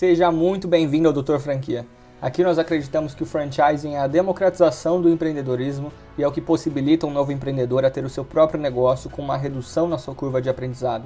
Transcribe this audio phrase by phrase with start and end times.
[0.00, 1.86] Seja muito bem-vindo ao Doutor Franquia.
[2.22, 6.40] Aqui nós acreditamos que o franchising é a democratização do empreendedorismo e é o que
[6.40, 10.14] possibilita um novo empreendedor a ter o seu próprio negócio com uma redução na sua
[10.14, 11.04] curva de aprendizado.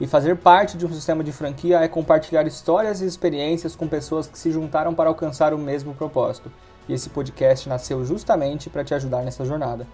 [0.00, 4.26] E fazer parte de um sistema de franquia é compartilhar histórias e experiências com pessoas
[4.26, 6.50] que se juntaram para alcançar o mesmo propósito.
[6.88, 9.86] E esse podcast nasceu justamente para te ajudar nessa jornada.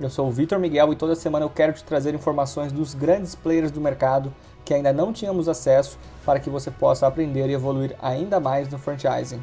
[0.00, 3.36] Eu sou o Vitor Miguel e toda semana eu quero te trazer informações dos grandes
[3.36, 4.34] players do mercado
[4.64, 8.78] que ainda não tínhamos acesso para que você possa aprender e evoluir ainda mais no
[8.78, 9.42] franchising.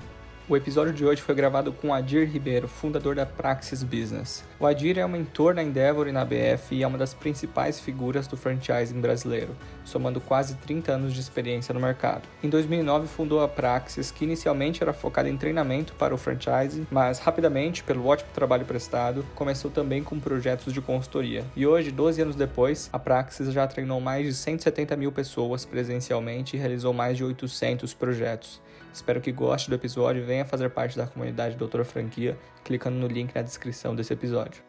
[0.52, 4.44] O episódio de hoje foi gravado com Adir Ribeiro, fundador da Praxis Business.
[4.60, 7.80] O Adir é um mentor na Endeavor e na BF e é uma das principais
[7.80, 9.56] figuras do franchising brasileiro,
[9.86, 12.24] somando quase 30 anos de experiência no mercado.
[12.44, 17.20] Em 2009 fundou a Praxis, que inicialmente era focada em treinamento para o franchising, mas
[17.20, 21.46] rapidamente, pelo ótimo trabalho prestado, começou também com projetos de consultoria.
[21.56, 26.58] E hoje, 12 anos depois, a Praxis já treinou mais de 170 mil pessoas presencialmente
[26.58, 28.60] e realizou mais de 800 projetos.
[28.94, 33.08] Espero que goste do episódio e venha fazer parte da comunidade Doutora Franquia, clicando no
[33.08, 34.62] link na descrição desse episódio.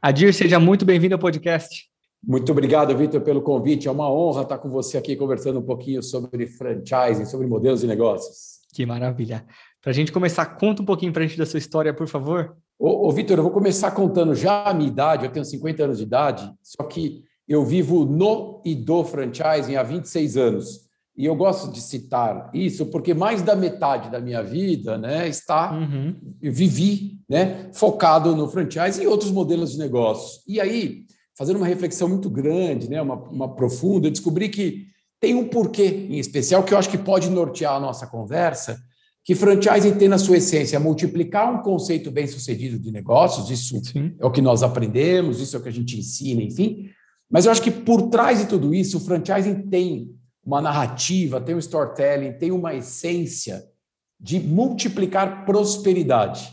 [0.00, 1.84] Adir, seja muito bem-vindo ao podcast.
[2.26, 3.88] Muito obrigado, Vitor, pelo convite.
[3.88, 7.86] É uma honra estar com você aqui conversando um pouquinho sobre franchising, sobre modelos de
[7.86, 8.60] negócios.
[8.72, 9.44] Que maravilha.
[9.82, 12.56] Para a gente começar, conta um pouquinho para a gente da sua história, por favor.
[12.78, 15.26] Ô, ô Vitor, eu vou começar contando já a minha idade.
[15.26, 19.82] Eu tenho 50 anos de idade, só que eu vivo no e do franchising há
[19.82, 20.85] 26 anos.
[21.16, 25.72] E eu gosto de citar isso porque mais da metade da minha vida né, está,
[25.72, 26.14] uhum.
[26.42, 30.42] eu vivi né, focado no franchise e outros modelos de negócio.
[30.46, 31.04] E aí,
[31.36, 34.86] fazendo uma reflexão muito grande, né, uma, uma profunda, eu descobri que
[35.18, 38.78] tem um porquê em especial que eu acho que pode nortear a nossa conversa,
[39.24, 44.14] que franchising tem na sua essência multiplicar um conceito bem sucedido de negócios, isso Sim.
[44.20, 46.90] é o que nós aprendemos, isso é o que a gente ensina, enfim.
[47.28, 50.14] Mas eu acho que por trás de tudo isso, o franchising tem
[50.46, 53.64] uma narrativa, tem um storytelling, tem uma essência
[54.18, 56.52] de multiplicar prosperidade,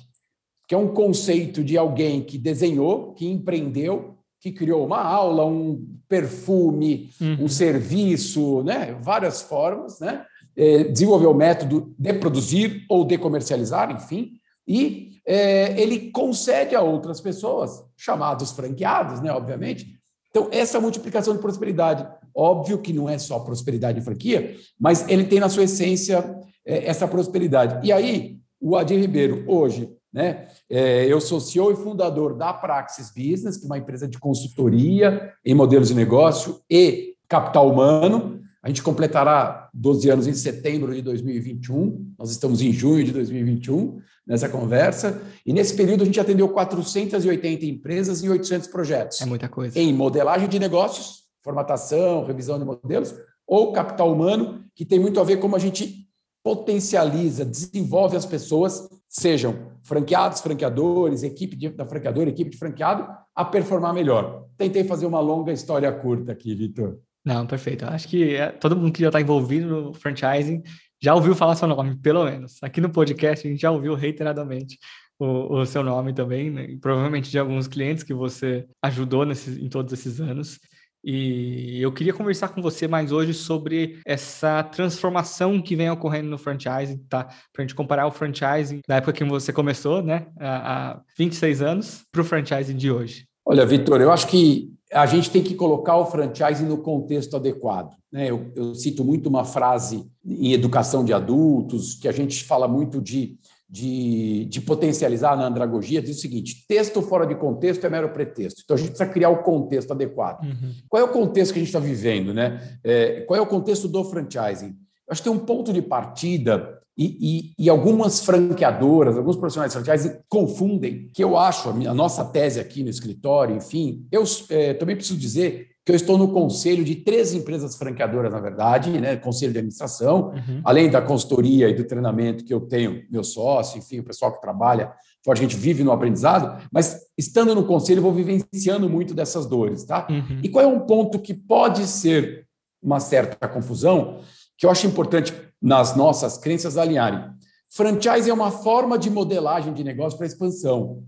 [0.68, 5.88] que é um conceito de alguém que desenhou, que empreendeu, que criou uma aula, um
[6.10, 7.46] perfume, uhum.
[7.46, 8.98] um serviço, né?
[9.00, 10.26] várias formas, né?
[10.56, 14.34] É, desenvolveu o método de produzir ou de comercializar, enfim,
[14.68, 20.00] e é, ele concede a outras pessoas, chamados franqueados, né, obviamente.
[20.30, 25.24] Então, essa multiplicação de prosperidade Óbvio que não é só prosperidade de franquia, mas ele
[25.26, 26.24] tem na sua essência
[26.66, 27.86] é, essa prosperidade.
[27.86, 33.12] E aí, o Adir Ribeiro, hoje, né, é, eu sou CEO e fundador da Praxis
[33.12, 38.42] Business, que é uma empresa de consultoria em modelos de negócio e capital humano.
[38.62, 44.00] A gente completará 12 anos em setembro de 2021, nós estamos em junho de 2021
[44.26, 49.20] nessa conversa, e nesse período a gente atendeu 480 empresas e 800 projetos.
[49.20, 49.78] É muita coisa.
[49.78, 53.14] Em modelagem de negócios, formatação, revisão de modelos,
[53.46, 56.08] ou capital humano, que tem muito a ver como a gente
[56.44, 63.46] potencializa, desenvolve as pessoas, sejam franqueados, franqueadores, equipe de, da franqueadora, equipe de franqueado, a
[63.46, 64.46] performar melhor.
[64.58, 67.00] Tentei fazer uma longa história curta aqui, Vitor.
[67.26, 67.86] Não, perfeito.
[67.86, 70.62] Acho que é, todo mundo que já está envolvido no franchising
[71.02, 72.62] já ouviu falar seu nome, pelo menos.
[72.62, 74.78] Aqui no podcast a gente já ouviu reiteradamente
[75.20, 76.78] o, o seu nome também, né?
[76.82, 80.60] provavelmente de alguns clientes que você ajudou nesses, em todos esses anos.
[81.04, 86.38] E eu queria conversar com você mais hoje sobre essa transformação que vem ocorrendo no
[86.38, 87.26] franchising, tá?
[87.26, 92.04] Para a gente comparar o franchising da época que você começou, né, há 26 anos,
[92.12, 93.26] para o franchising de hoje.
[93.46, 97.92] Olha, Vitor, eu acho que a gente tem que colocar o franchising no contexto adequado.
[98.12, 98.30] Né?
[98.30, 103.02] Eu, eu cito muito uma frase em educação de adultos, que a gente fala muito
[103.02, 103.36] de
[103.74, 108.62] de, de, potencializar na andragogia diz o seguinte: texto fora de contexto é mero pretexto.
[108.64, 110.44] Então a gente precisa criar o contexto adequado.
[110.44, 110.74] Uhum.
[110.88, 112.36] Qual é o contexto que a gente está vivendo?
[112.36, 112.78] Né?
[112.84, 114.76] É, qual é o contexto do franchising?
[115.10, 119.80] Acho que tem um ponto de partida e, e, e, algumas franqueadoras, alguns profissionais de
[119.80, 124.24] franchising confundem, que eu acho, a, minha, a nossa tese aqui no escritório, enfim, eu
[124.50, 128.90] é, também preciso dizer que eu estou no conselho de três empresas franqueadoras, na verdade,
[129.00, 130.62] né, conselho de administração, uhum.
[130.64, 134.40] além da consultoria e do treinamento que eu tenho, meu sócio, enfim, o pessoal que
[134.40, 134.94] trabalha,
[135.28, 139.84] a gente vive no aprendizado, mas estando no conselho, eu vou vivenciando muito dessas dores,
[139.84, 140.08] tá?
[140.10, 140.40] Uhum.
[140.42, 142.48] E qual é um ponto que pode ser
[142.82, 144.20] uma certa confusão,
[144.58, 147.26] que eu acho importante nas nossas crenças alinharem?
[147.70, 151.04] Franchise é uma forma de modelagem de negócio para expansão.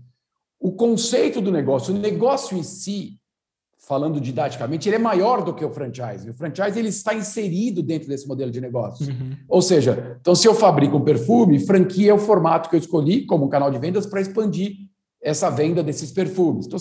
[0.58, 3.18] O conceito do negócio, o negócio em si,
[3.86, 6.28] falando didaticamente, ele é maior do que o franchise.
[6.28, 9.06] O franchise ele está inserido dentro desse modelo de negócio.
[9.06, 9.36] Uhum.
[9.48, 13.24] Ou seja, então se eu fabrico um perfume, franquia é o formato que eu escolhi
[13.24, 14.72] como canal de vendas para expandir
[15.22, 16.66] essa venda desses perfumes.
[16.66, 16.80] Estou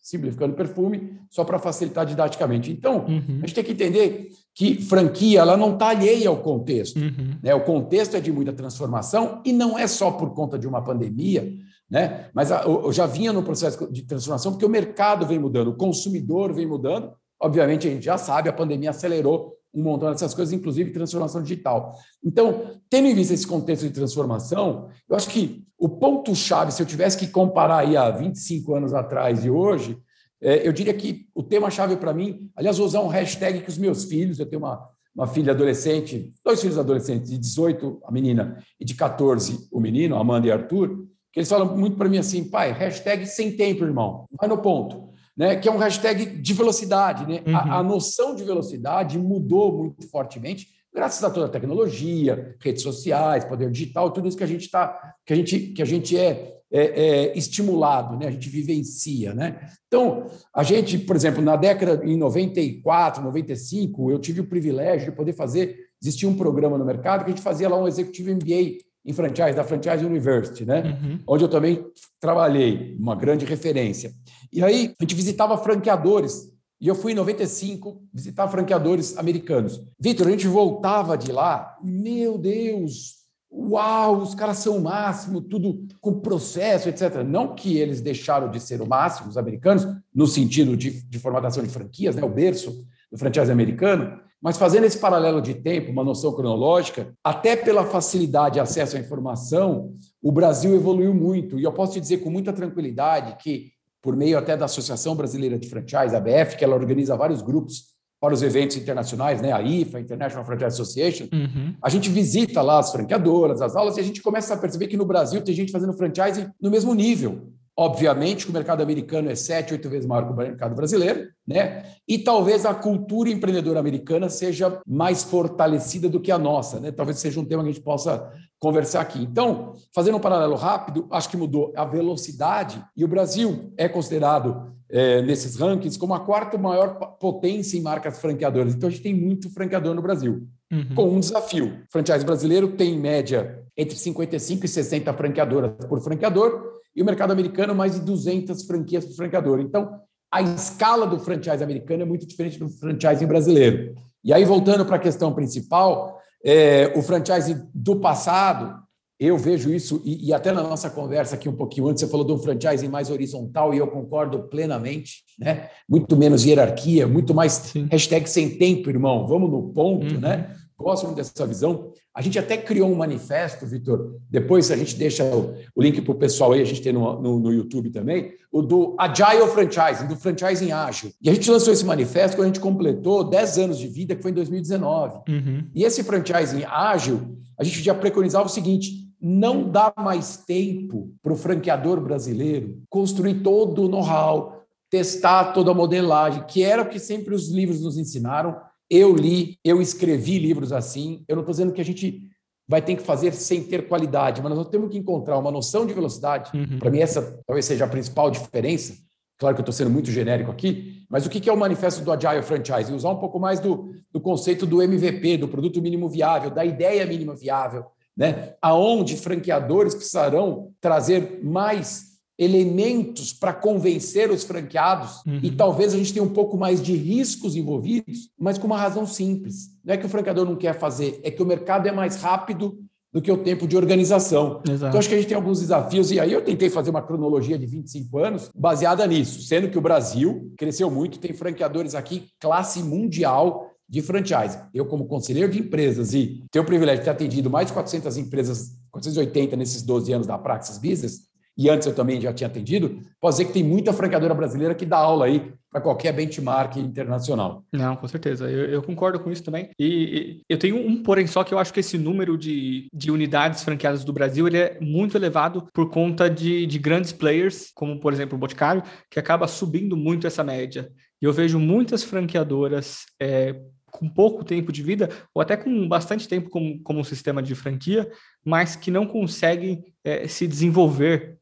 [0.00, 2.70] simplificando perfume só para facilitar didaticamente.
[2.70, 3.40] Então, uhum.
[3.42, 7.00] a gente tem que entender que franquia ela não está alheia ao contexto.
[7.00, 7.36] Uhum.
[7.42, 7.52] Né?
[7.54, 11.52] O contexto é de muita transformação e não é só por conta de uma pandemia,
[11.94, 12.28] né?
[12.34, 16.52] mas eu já vinha no processo de transformação porque o mercado vem mudando, o consumidor
[16.52, 17.12] vem mudando.
[17.40, 21.96] Obviamente, a gente já sabe, a pandemia acelerou um montão dessas coisas, inclusive transformação digital.
[22.24, 26.86] Então, tendo em vista esse contexto de transformação, eu acho que o ponto-chave, se eu
[26.86, 29.96] tivesse que comparar aí há 25 anos atrás e hoje,
[30.42, 33.78] é, eu diria que o tema-chave para mim, aliás, vou usar um hashtag que os
[33.78, 38.58] meus filhos, eu tenho uma, uma filha adolescente, dois filhos adolescentes, de 18, a menina,
[38.80, 42.44] e de 14, o menino, Amanda e Arthur, que eles falam muito para mim assim,
[42.44, 45.12] pai, hashtag sem tempo, irmão, vai no ponto.
[45.36, 47.26] Né, que é um hashtag de velocidade.
[47.26, 47.42] Né?
[47.44, 47.56] Uhum.
[47.56, 53.44] A, a noção de velocidade mudou muito fortemente, graças a toda a tecnologia, redes sociais,
[53.44, 54.96] poder digital, tudo isso que a gente está,
[55.26, 58.26] que a gente, que a gente é é, é, estimulado, né?
[58.26, 59.32] a gente vivencia.
[59.32, 59.60] Né?
[59.86, 65.16] Então, a gente, por exemplo, na década em 94, 95, eu tive o privilégio de
[65.16, 68.78] poder fazer, existia um programa no mercado que a gente fazia lá um executivo MBA
[69.04, 70.98] em franchise, da Franchise University, né?
[71.02, 71.18] Uhum.
[71.26, 71.84] onde eu também
[72.20, 74.12] trabalhei, uma grande referência.
[74.52, 79.82] E aí, a gente visitava franqueadores e eu fui em 95 visitar franqueadores americanos.
[79.98, 85.86] Vitor, a gente voltava de lá, meu Deus, uau, os caras são o máximo, tudo
[86.00, 87.22] com processo, etc.
[87.26, 91.62] Não que eles deixaram de ser o máximo, os americanos, no sentido de, de formatação
[91.62, 96.04] de franquias, né, o berço do franchise americano, mas fazendo esse paralelo de tempo, uma
[96.04, 101.58] noção cronológica, até pela facilidade de acesso à informação, o Brasil evoluiu muito.
[101.58, 105.58] E eu posso te dizer com muita tranquilidade que, por meio até da Associação Brasileira
[105.58, 109.50] de Franchise, a ABF, que ela organiza vários grupos para os eventos internacionais, né?
[109.50, 111.74] a IFA, International Franchise Association, uhum.
[111.82, 114.96] a gente visita lá as franqueadoras, as aulas, e a gente começa a perceber que
[114.96, 117.50] no Brasil tem gente fazendo franchise no mesmo nível.
[117.76, 121.84] Obviamente que o mercado americano é sete, oito vezes maior que o mercado brasileiro, né?
[122.06, 126.92] E talvez a cultura empreendedora americana seja mais fortalecida do que a nossa, né?
[126.92, 128.30] Talvez seja um tema que a gente possa
[128.60, 129.20] conversar aqui.
[129.20, 134.72] Então, fazendo um paralelo rápido, acho que mudou a velocidade e o Brasil é considerado
[134.88, 138.72] é, nesses rankings como a quarta maior potência em marcas franqueadoras.
[138.72, 140.94] Então, a gente tem muito franqueador no Brasil, uhum.
[140.94, 141.80] com um desafio.
[141.88, 147.04] O franchise brasileiro tem, em média, entre 55 e 60 franqueadoras por franqueador, e o
[147.04, 149.60] mercado americano, mais de 200 franquias por franqueador.
[149.60, 150.00] Então,
[150.32, 153.94] a escala do franchise americano é muito diferente do franchise brasileiro.
[154.24, 158.82] E aí, voltando para a questão principal, é, o franchise do passado,
[159.18, 162.26] eu vejo isso, e, e, até na nossa conversa aqui um pouquinho antes, você falou
[162.26, 165.68] de um franchising mais horizontal, e eu concordo plenamente, né?
[165.88, 167.86] Muito menos hierarquia, muito mais Sim.
[167.90, 170.20] hashtag sem tempo, irmão, vamos no ponto, uhum.
[170.20, 170.54] né?
[170.76, 171.92] Gosto muito dessa visão.
[172.12, 174.16] A gente até criou um manifesto, Vitor.
[174.28, 177.20] Depois a gente deixa o, o link para o pessoal aí, a gente tem no,
[177.20, 181.10] no, no, YouTube também, o do Agile Franchising, do franchising ágil.
[181.22, 184.22] E a gente lançou esse manifesto quando a gente completou 10 anos de vida, que
[184.22, 185.18] foi em 2019.
[185.28, 185.64] Uhum.
[185.74, 191.32] E esse franchising ágil, a gente já preconizava o seguinte: não dá mais tempo para
[191.32, 196.98] o franqueador brasileiro construir todo o know-how, testar toda a modelagem, que era o que
[196.98, 198.56] sempre os livros nos ensinaram
[198.90, 201.24] eu li, eu escrevi livros assim.
[201.28, 202.30] Eu não estou dizendo que a gente
[202.66, 205.92] vai ter que fazer sem ter qualidade, mas nós temos que encontrar uma noção de
[205.92, 206.50] velocidade.
[206.56, 206.78] Uhum.
[206.78, 208.96] Para mim, essa talvez seja a principal diferença.
[209.38, 212.12] Claro que eu estou sendo muito genérico aqui, mas o que é o manifesto do
[212.12, 212.92] Agile Franchise?
[212.92, 217.04] Usar um pouco mais do, do conceito do MVP, do produto mínimo viável, da ideia
[217.04, 218.54] mínima viável, né?
[218.62, 225.40] aonde franqueadores precisarão trazer mais elementos para convencer os franqueados uhum.
[225.42, 229.06] e talvez a gente tenha um pouco mais de riscos envolvidos, mas com uma razão
[229.06, 229.70] simples.
[229.84, 232.78] Não é que o franqueador não quer fazer, é que o mercado é mais rápido
[233.12, 234.60] do que o tempo de organização.
[234.68, 234.88] Exato.
[234.88, 237.56] Então, acho que a gente tem alguns desafios, e aí eu tentei fazer uma cronologia
[237.56, 242.82] de 25 anos baseada nisso, sendo que o Brasil cresceu muito, tem franqueadores aqui, classe
[242.82, 244.58] mundial de franchise.
[244.72, 248.16] Eu, como conselheiro de empresas e tenho o privilégio de ter atendido mais de 400
[248.16, 253.00] empresas, 480 nesses 12 anos da Praxis Business, e antes eu também já tinha atendido,
[253.20, 257.64] posso dizer que tem muita franqueadora brasileira que dá aula aí para qualquer benchmark internacional.
[257.72, 258.48] Não, com certeza.
[258.48, 259.70] Eu, eu concordo com isso também.
[259.78, 263.10] E, e, eu tenho um porém só que eu acho que esse número de, de
[263.10, 267.98] unidades franqueadas do Brasil ele é muito elevado por conta de, de grandes players, como
[267.98, 270.90] por exemplo o Boticário, que acaba subindo muito essa média.
[271.20, 273.56] E eu vejo muitas franqueadoras é,
[273.90, 277.54] com pouco tempo de vida, ou até com bastante tempo como, como um sistema de
[277.54, 278.10] franquia,
[278.44, 281.38] mas que não conseguem é, se desenvolver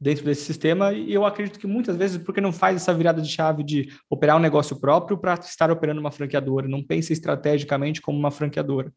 [0.00, 3.28] dentro desse sistema e eu acredito que muitas vezes porque não faz essa virada de
[3.28, 8.18] chave de operar um negócio próprio para estar operando uma franqueadora, não pensa estrategicamente como
[8.18, 8.92] uma franqueadora.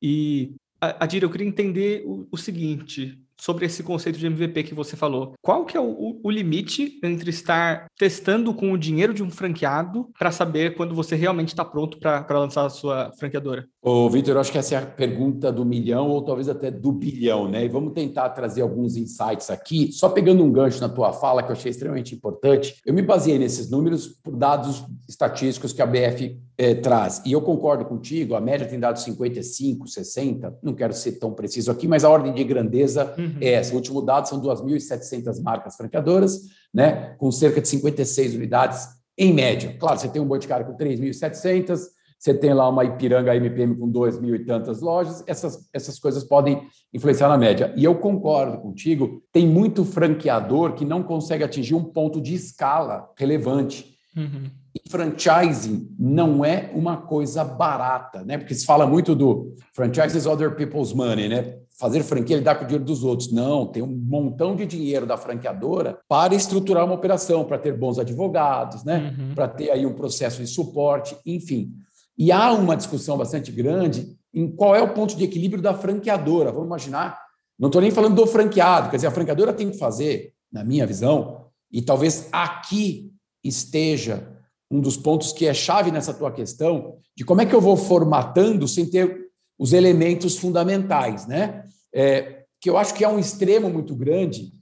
[0.00, 4.96] E Adira, eu queria entender o, o seguinte, sobre esse conceito de MVP que você
[4.96, 5.34] falou.
[5.42, 10.08] Qual que é o, o limite entre estar testando com o dinheiro de um franqueado
[10.16, 13.68] para saber quando você realmente está pronto para lançar a sua franqueadora?
[13.84, 16.92] Ô, Vitor, eu acho que essa é a pergunta do milhão ou talvez até do
[16.92, 17.64] bilhão, né?
[17.64, 21.48] E vamos tentar trazer alguns insights aqui, só pegando um gancho na tua fala que
[21.48, 22.76] eu achei extremamente importante.
[22.86, 27.22] Eu me baseei nesses números por dados estatísticos que a BF é, traz.
[27.26, 31.72] E eu concordo contigo, a média tem dado 55, 60, não quero ser tão preciso
[31.72, 33.38] aqui, mas a ordem de grandeza uhum.
[33.40, 33.72] é essa.
[33.72, 38.86] O último dado são 2.700 marcas franqueadoras, né, com cerca de 56 unidades
[39.18, 39.76] em média.
[39.76, 41.80] Claro, você tem um Boticário com 3.700,
[42.22, 46.22] você tem lá uma Ipiranga MPM com 2 mil e tantas lojas, essas, essas coisas
[46.22, 47.74] podem influenciar na média.
[47.76, 53.10] E eu concordo contigo, tem muito franqueador que não consegue atingir um ponto de escala
[53.18, 53.96] relevante.
[54.16, 54.44] Uhum.
[54.72, 58.38] E franchising não é uma coisa barata, né?
[58.38, 61.56] Porque se fala muito do franchise is other people's money, né?
[61.76, 63.32] Fazer franquia lidar com o dinheiro dos outros.
[63.32, 67.98] Não, tem um montão de dinheiro da franqueadora para estruturar uma operação, para ter bons
[67.98, 69.12] advogados, né?
[69.18, 69.34] Uhum.
[69.34, 71.72] Para ter aí um processo de suporte, enfim.
[72.16, 76.52] E há uma discussão bastante grande em qual é o ponto de equilíbrio da franqueadora.
[76.52, 77.18] Vamos imaginar,
[77.58, 80.86] não estou nem falando do franqueado, quer dizer, a franqueadora tem que fazer, na minha
[80.86, 84.28] visão, e talvez aqui esteja
[84.70, 87.76] um dos pontos que é chave nessa tua questão, de como é que eu vou
[87.76, 89.28] formatando sem ter
[89.58, 91.64] os elementos fundamentais, né?
[91.94, 94.52] É, que eu acho que é um extremo muito grande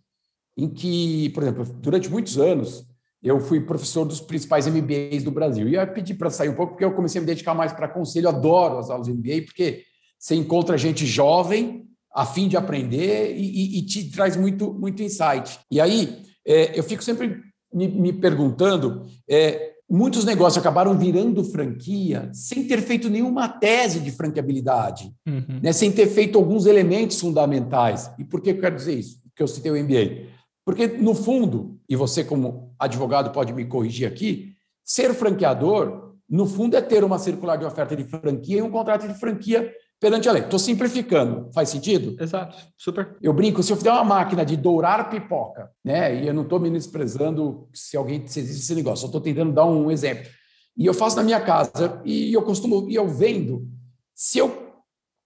[0.56, 2.84] em que, por exemplo, durante muitos anos,
[3.22, 5.68] eu fui professor dos principais MBAs do Brasil.
[5.68, 7.88] E eu pedi para sair um pouco, porque eu comecei a me dedicar mais para
[7.88, 8.26] conselho.
[8.26, 9.82] Eu adoro as aulas de MBA, porque
[10.18, 15.02] você encontra gente jovem, a fim de aprender, e, e, e te traz muito, muito
[15.02, 15.60] insight.
[15.70, 17.40] E aí, é, eu fico sempre
[17.72, 24.10] me, me perguntando: é, muitos negócios acabaram virando franquia sem ter feito nenhuma tese de
[24.12, 25.60] franqueabilidade, uhum.
[25.62, 28.10] né, sem ter feito alguns elementos fundamentais.
[28.18, 29.20] E por que eu quero dizer isso?
[29.24, 30.39] Porque eu citei o MBA.
[30.70, 36.76] Porque, no fundo, e você, como advogado, pode me corrigir aqui, ser franqueador, no fundo,
[36.76, 40.32] é ter uma circular de oferta de franquia e um contrato de franquia perante a
[40.32, 40.44] lei.
[40.44, 41.50] Estou simplificando.
[41.52, 42.14] Faz sentido?
[42.22, 43.16] Exato, super.
[43.20, 46.22] Eu brinco, se eu fizer uma máquina de dourar pipoca, né?
[46.22, 49.66] E eu não estou menosprezando se alguém se existe esse negócio, só estou tentando dar
[49.66, 50.30] um exemplo.
[50.76, 53.66] E eu faço na minha casa, e eu costumo, e eu vendo,
[54.14, 54.70] se eu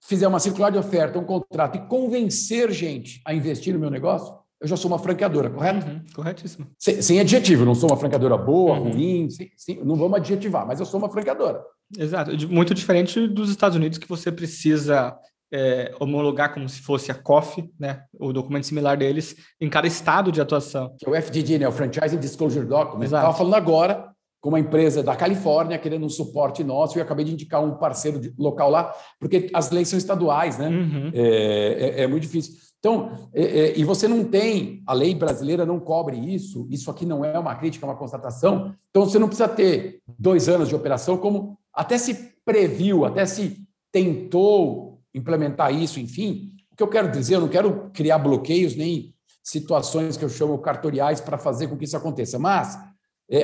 [0.01, 4.43] fizer uma circular de oferta, um contrato e convencer gente a investir no meu negócio,
[4.61, 5.85] eu já sou uma franqueadora, correto?
[5.85, 6.67] Uhum, corretíssimo.
[6.79, 8.91] Sem, sem, adjetivo, não sou uma franqueadora boa, uhum.
[8.91, 11.61] ruim, sem, sem, não vamos adjetivar, mas eu sou uma franqueadora.
[11.97, 15.15] Exato, muito diferente dos Estados Unidos, que você precisa
[15.53, 20.31] é, homologar como se fosse a COF, né, o documento similar deles, em cada estado
[20.31, 20.95] de atuação.
[20.97, 23.05] Que é o FDD, né, o Franchise Disclosure Document.
[23.05, 24.14] Estava falando agora
[24.45, 27.79] com uma empresa da Califórnia querendo um suporte nosso e eu acabei de indicar um
[27.79, 30.69] parceiro de, local lá, porque as leis são estaduais, né?
[30.69, 31.11] Uhum.
[31.15, 32.53] É, é, é, muito difícil.
[32.77, 37.07] Então, é, é, e você não tem, a lei brasileira não cobre isso, isso aqui
[37.07, 38.71] não é uma crítica, é uma constatação.
[38.91, 43.65] Então, você não precisa ter dois anos de operação, como até se previu, até se
[43.91, 46.51] tentou implementar isso, enfim.
[46.71, 49.11] O que eu quero dizer, eu não quero criar bloqueios nem
[49.43, 52.77] situações que eu chamo cartoriais para fazer com que isso aconteça, mas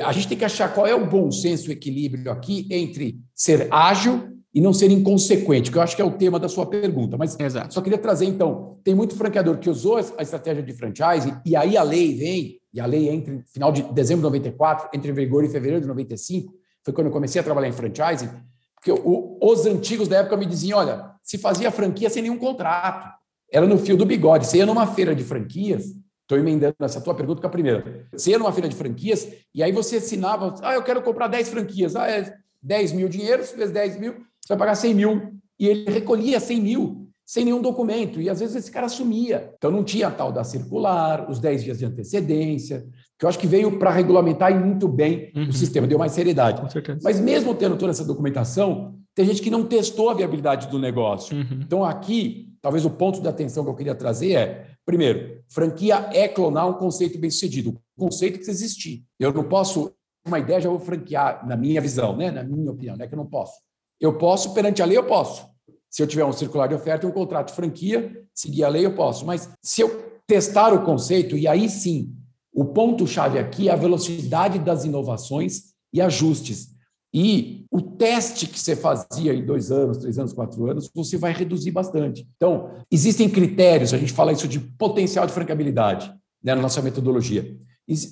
[0.04, 3.68] a gente tem que achar qual é o bom senso, o equilíbrio aqui entre ser
[3.72, 7.16] ágil e não ser inconsequente, que eu acho que é o tema da sua pergunta.
[7.16, 7.72] Mas Exato.
[7.72, 11.76] só queria trazer, então, tem muito franqueador que usou a estratégia de franchise, e aí
[11.76, 15.14] a lei vem, e a lei entra em final de dezembro de 94, entra em
[15.14, 16.52] vigor em fevereiro de 95,
[16.84, 18.28] foi quando eu comecei a trabalhar em franchise,
[18.74, 23.08] porque o, os antigos da época me diziam, olha, se fazia franquia sem nenhum contrato,
[23.50, 25.84] era no fio do bigode, você ia numa feira de franquias,
[26.32, 29.62] estou emendando essa tua pergunta com a primeira, você ia numa feira de franquias, e
[29.62, 33.54] aí você assinava, ah, eu quero comprar 10 franquias, ah, é 10 mil dinheiro, se
[33.54, 35.32] fez 10 mil, você vai pagar 100 mil.
[35.58, 38.20] E ele recolhia 100 mil sem nenhum documento.
[38.20, 39.52] E às vezes esse cara sumia.
[39.56, 42.84] Então não tinha tal da circular, os 10 dias de antecedência,
[43.18, 45.48] que eu acho que veio para regulamentar muito bem uhum.
[45.48, 46.60] o sistema, deu mais seriedade.
[46.60, 47.00] Com certeza.
[47.02, 51.36] Mas mesmo tendo toda essa documentação, tem gente que não testou a viabilidade do negócio.
[51.36, 51.60] Uhum.
[51.64, 56.26] Então aqui, talvez o ponto de atenção que eu queria trazer é, primeiro, franquia é
[56.26, 59.04] clonar um conceito bem sucedido, um conceito que existir.
[59.18, 59.92] Eu não posso,
[60.26, 62.30] uma ideia já vou franquear, na minha visão, né?
[62.30, 63.54] na minha opinião, não é que eu não posso.
[64.00, 65.46] Eu posso, perante a lei, eu posso.
[65.90, 68.86] Se eu tiver um circular de oferta e um contrato de franquia, seguir a lei,
[68.86, 69.26] eu posso.
[69.26, 72.16] Mas se eu testar o conceito, e aí sim,
[72.52, 76.71] o ponto-chave aqui é a velocidade das inovações e ajustes.
[77.14, 81.32] E o teste que você fazia em dois anos, três anos, quatro anos, você vai
[81.32, 82.26] reduzir bastante.
[82.36, 86.08] Então, existem critérios, a gente fala isso de potencial de francabilidade
[86.42, 87.54] né, na nossa metodologia.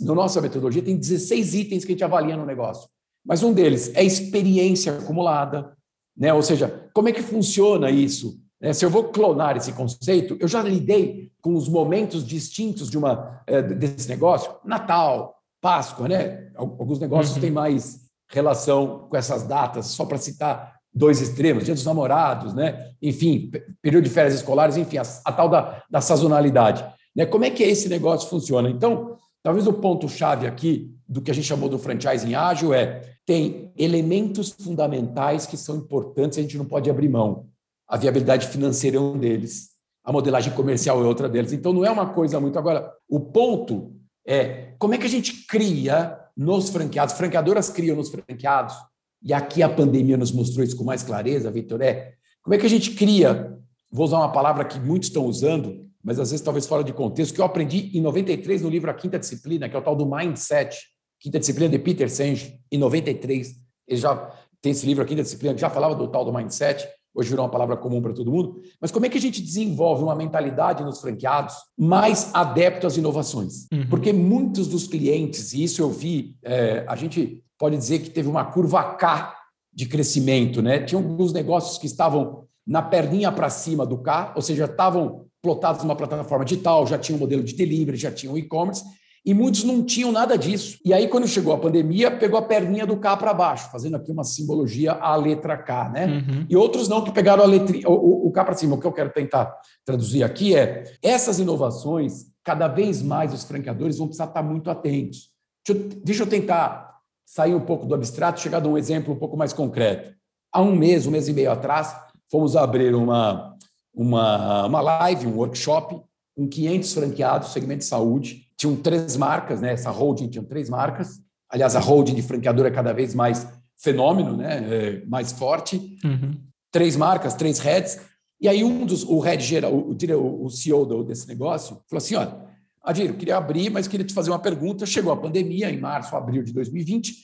[0.03, 2.89] Na nossa metodologia tem 16 itens que a gente avalia no negócio.
[3.25, 5.73] Mas um deles é experiência acumulada,
[6.17, 6.33] né?
[6.35, 8.39] Ou seja, como é que funciona isso?
[8.61, 8.73] Né?
[8.73, 13.43] Se eu vou clonar esse conceito, eu já lidei com os momentos distintos de uma
[13.47, 14.53] é, desse negócio.
[14.65, 16.51] Natal, Páscoa, né?
[16.55, 17.43] Alguns negócios uhum.
[17.43, 22.93] têm mais relação com essas datas, só para citar dois extremos, dia dos namorados, né?
[23.03, 23.51] enfim,
[23.83, 26.85] período de férias escolares, enfim, a, a tal da, da sazonalidade.
[27.15, 27.27] Né?
[27.27, 28.71] Como é que esse negócio funciona?
[28.71, 33.73] Então, talvez o ponto-chave aqui do que a gente chamou do franchising ágil é tem
[33.77, 37.47] elementos fundamentais que são importantes a gente não pode abrir mão.
[37.89, 39.71] A viabilidade financeira é um deles,
[40.05, 41.53] a modelagem comercial é outra deles.
[41.53, 42.59] Então, não é uma coisa muito.
[42.59, 43.93] Agora, o ponto
[44.27, 48.75] é como é que a gente cria nos franqueados, franqueadoras criam nos franqueados,
[49.23, 52.67] e aqui a pandemia nos mostrou isso com mais clareza, Vitor, é como é que
[52.67, 53.57] a gente cria,
[53.91, 57.35] vou usar uma palavra que muitos estão usando, mas às vezes talvez fora de contexto,
[57.35, 60.07] que eu aprendi em 93 no livro A Quinta Disciplina, que é o tal do
[60.07, 60.79] Mindset,
[61.19, 63.55] Quinta Disciplina de Peter Senge, em 93.
[63.87, 64.17] Ele já
[64.63, 67.45] tem esse livro, A Quinta Disciplina, que já falava do tal do Mindset, hoje virou
[67.45, 68.61] uma palavra comum para todo mundo.
[68.81, 73.67] Mas como é que a gente desenvolve uma mentalidade nos franqueados mais adepto às inovações?
[73.73, 73.87] Uhum.
[73.89, 78.29] Porque muitos dos clientes, e isso eu vi, é, a gente pode dizer que teve
[78.29, 79.35] uma curva K
[79.73, 80.81] de crescimento, né?
[80.81, 85.83] Tinha alguns negócios que estavam na perninha para cima do K, ou seja, estavam plotados
[85.83, 88.85] numa plataforma digital, já tinham um modelo de delivery, já tinham e-commerce,
[89.25, 90.79] e muitos não tinham nada disso.
[90.85, 94.11] E aí, quando chegou a pandemia, pegou a perninha do K para baixo, fazendo aqui
[94.11, 96.07] uma simbologia à letra K, né?
[96.07, 96.47] Uhum.
[96.49, 98.77] E outros não, que pegaram a letra, o, o K para cima.
[98.77, 103.99] O que eu quero tentar traduzir aqui é essas inovações, cada vez mais os franqueadores
[103.99, 105.31] vão precisar estar muito atentos.
[105.67, 106.91] Deixa eu, deixa eu tentar
[107.27, 110.13] sair um pouco do abstrato, chegar a um exemplo um pouco mais concreto.
[110.53, 111.95] Há um mês, um mês e meio atrás,
[112.31, 113.55] fomos abrir uma,
[113.95, 116.01] uma, uma live, um workshop,
[116.35, 118.50] com 500 franqueados, segmento de saúde.
[118.61, 119.73] Tinham três marcas, né?
[119.73, 121.19] essa holding tinha três marcas.
[121.49, 124.59] Aliás, a holding de franqueadora é cada vez mais fenômeno, né?
[124.71, 125.97] É mais forte.
[126.05, 126.39] Uhum.
[126.71, 127.99] Três marcas, três heads.
[128.39, 132.37] E aí um dos, o head geral, o, o, CEO desse negócio, falou assim, olha,
[132.83, 134.85] Adir, eu queria abrir, mas queria te fazer uma pergunta.
[134.85, 137.15] Chegou a pandemia em março, abril de 2020,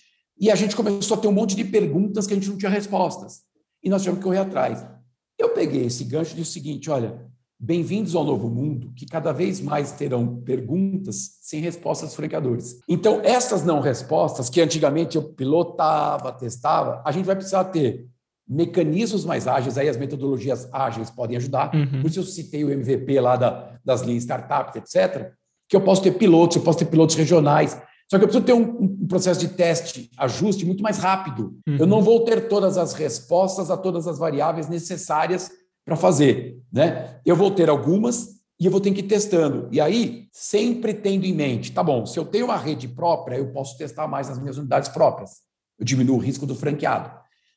[0.40, 2.70] e a gente começou a ter um monte de perguntas que a gente não tinha
[2.70, 3.42] respostas.
[3.82, 4.86] E nós tivemos que correr atrás.
[5.38, 7.26] Eu peguei esse gancho e disse o seguinte: olha,
[7.58, 12.80] bem-vindos ao novo mundo, que cada vez mais terão perguntas sem respostas dos franqueadores.
[12.88, 18.06] Então, essas não respostas, que antigamente eu pilotava, testava, a gente vai precisar ter
[18.48, 21.74] mecanismos mais ágeis, aí as metodologias ágeis podem ajudar.
[21.74, 22.02] Uhum.
[22.02, 25.34] Por isso eu citei o MVP lá da, das linhas startups, etc
[25.68, 27.80] que eu posso ter pilotos, eu posso ter pilotos regionais.
[28.08, 31.58] Só que eu preciso ter um, um processo de teste, ajuste muito mais rápido.
[31.66, 31.76] Uhum.
[31.78, 35.50] Eu não vou ter todas as respostas a todas as variáveis necessárias
[35.86, 36.60] para fazer.
[36.70, 37.18] Né?
[37.24, 39.68] Eu vou ter algumas e eu vou ter que ir testando.
[39.70, 43.52] E aí, sempre tendo em mente, tá bom, se eu tenho uma rede própria, eu
[43.52, 45.42] posso testar mais nas minhas unidades próprias.
[45.78, 47.10] Eu diminuo o risco do franqueado.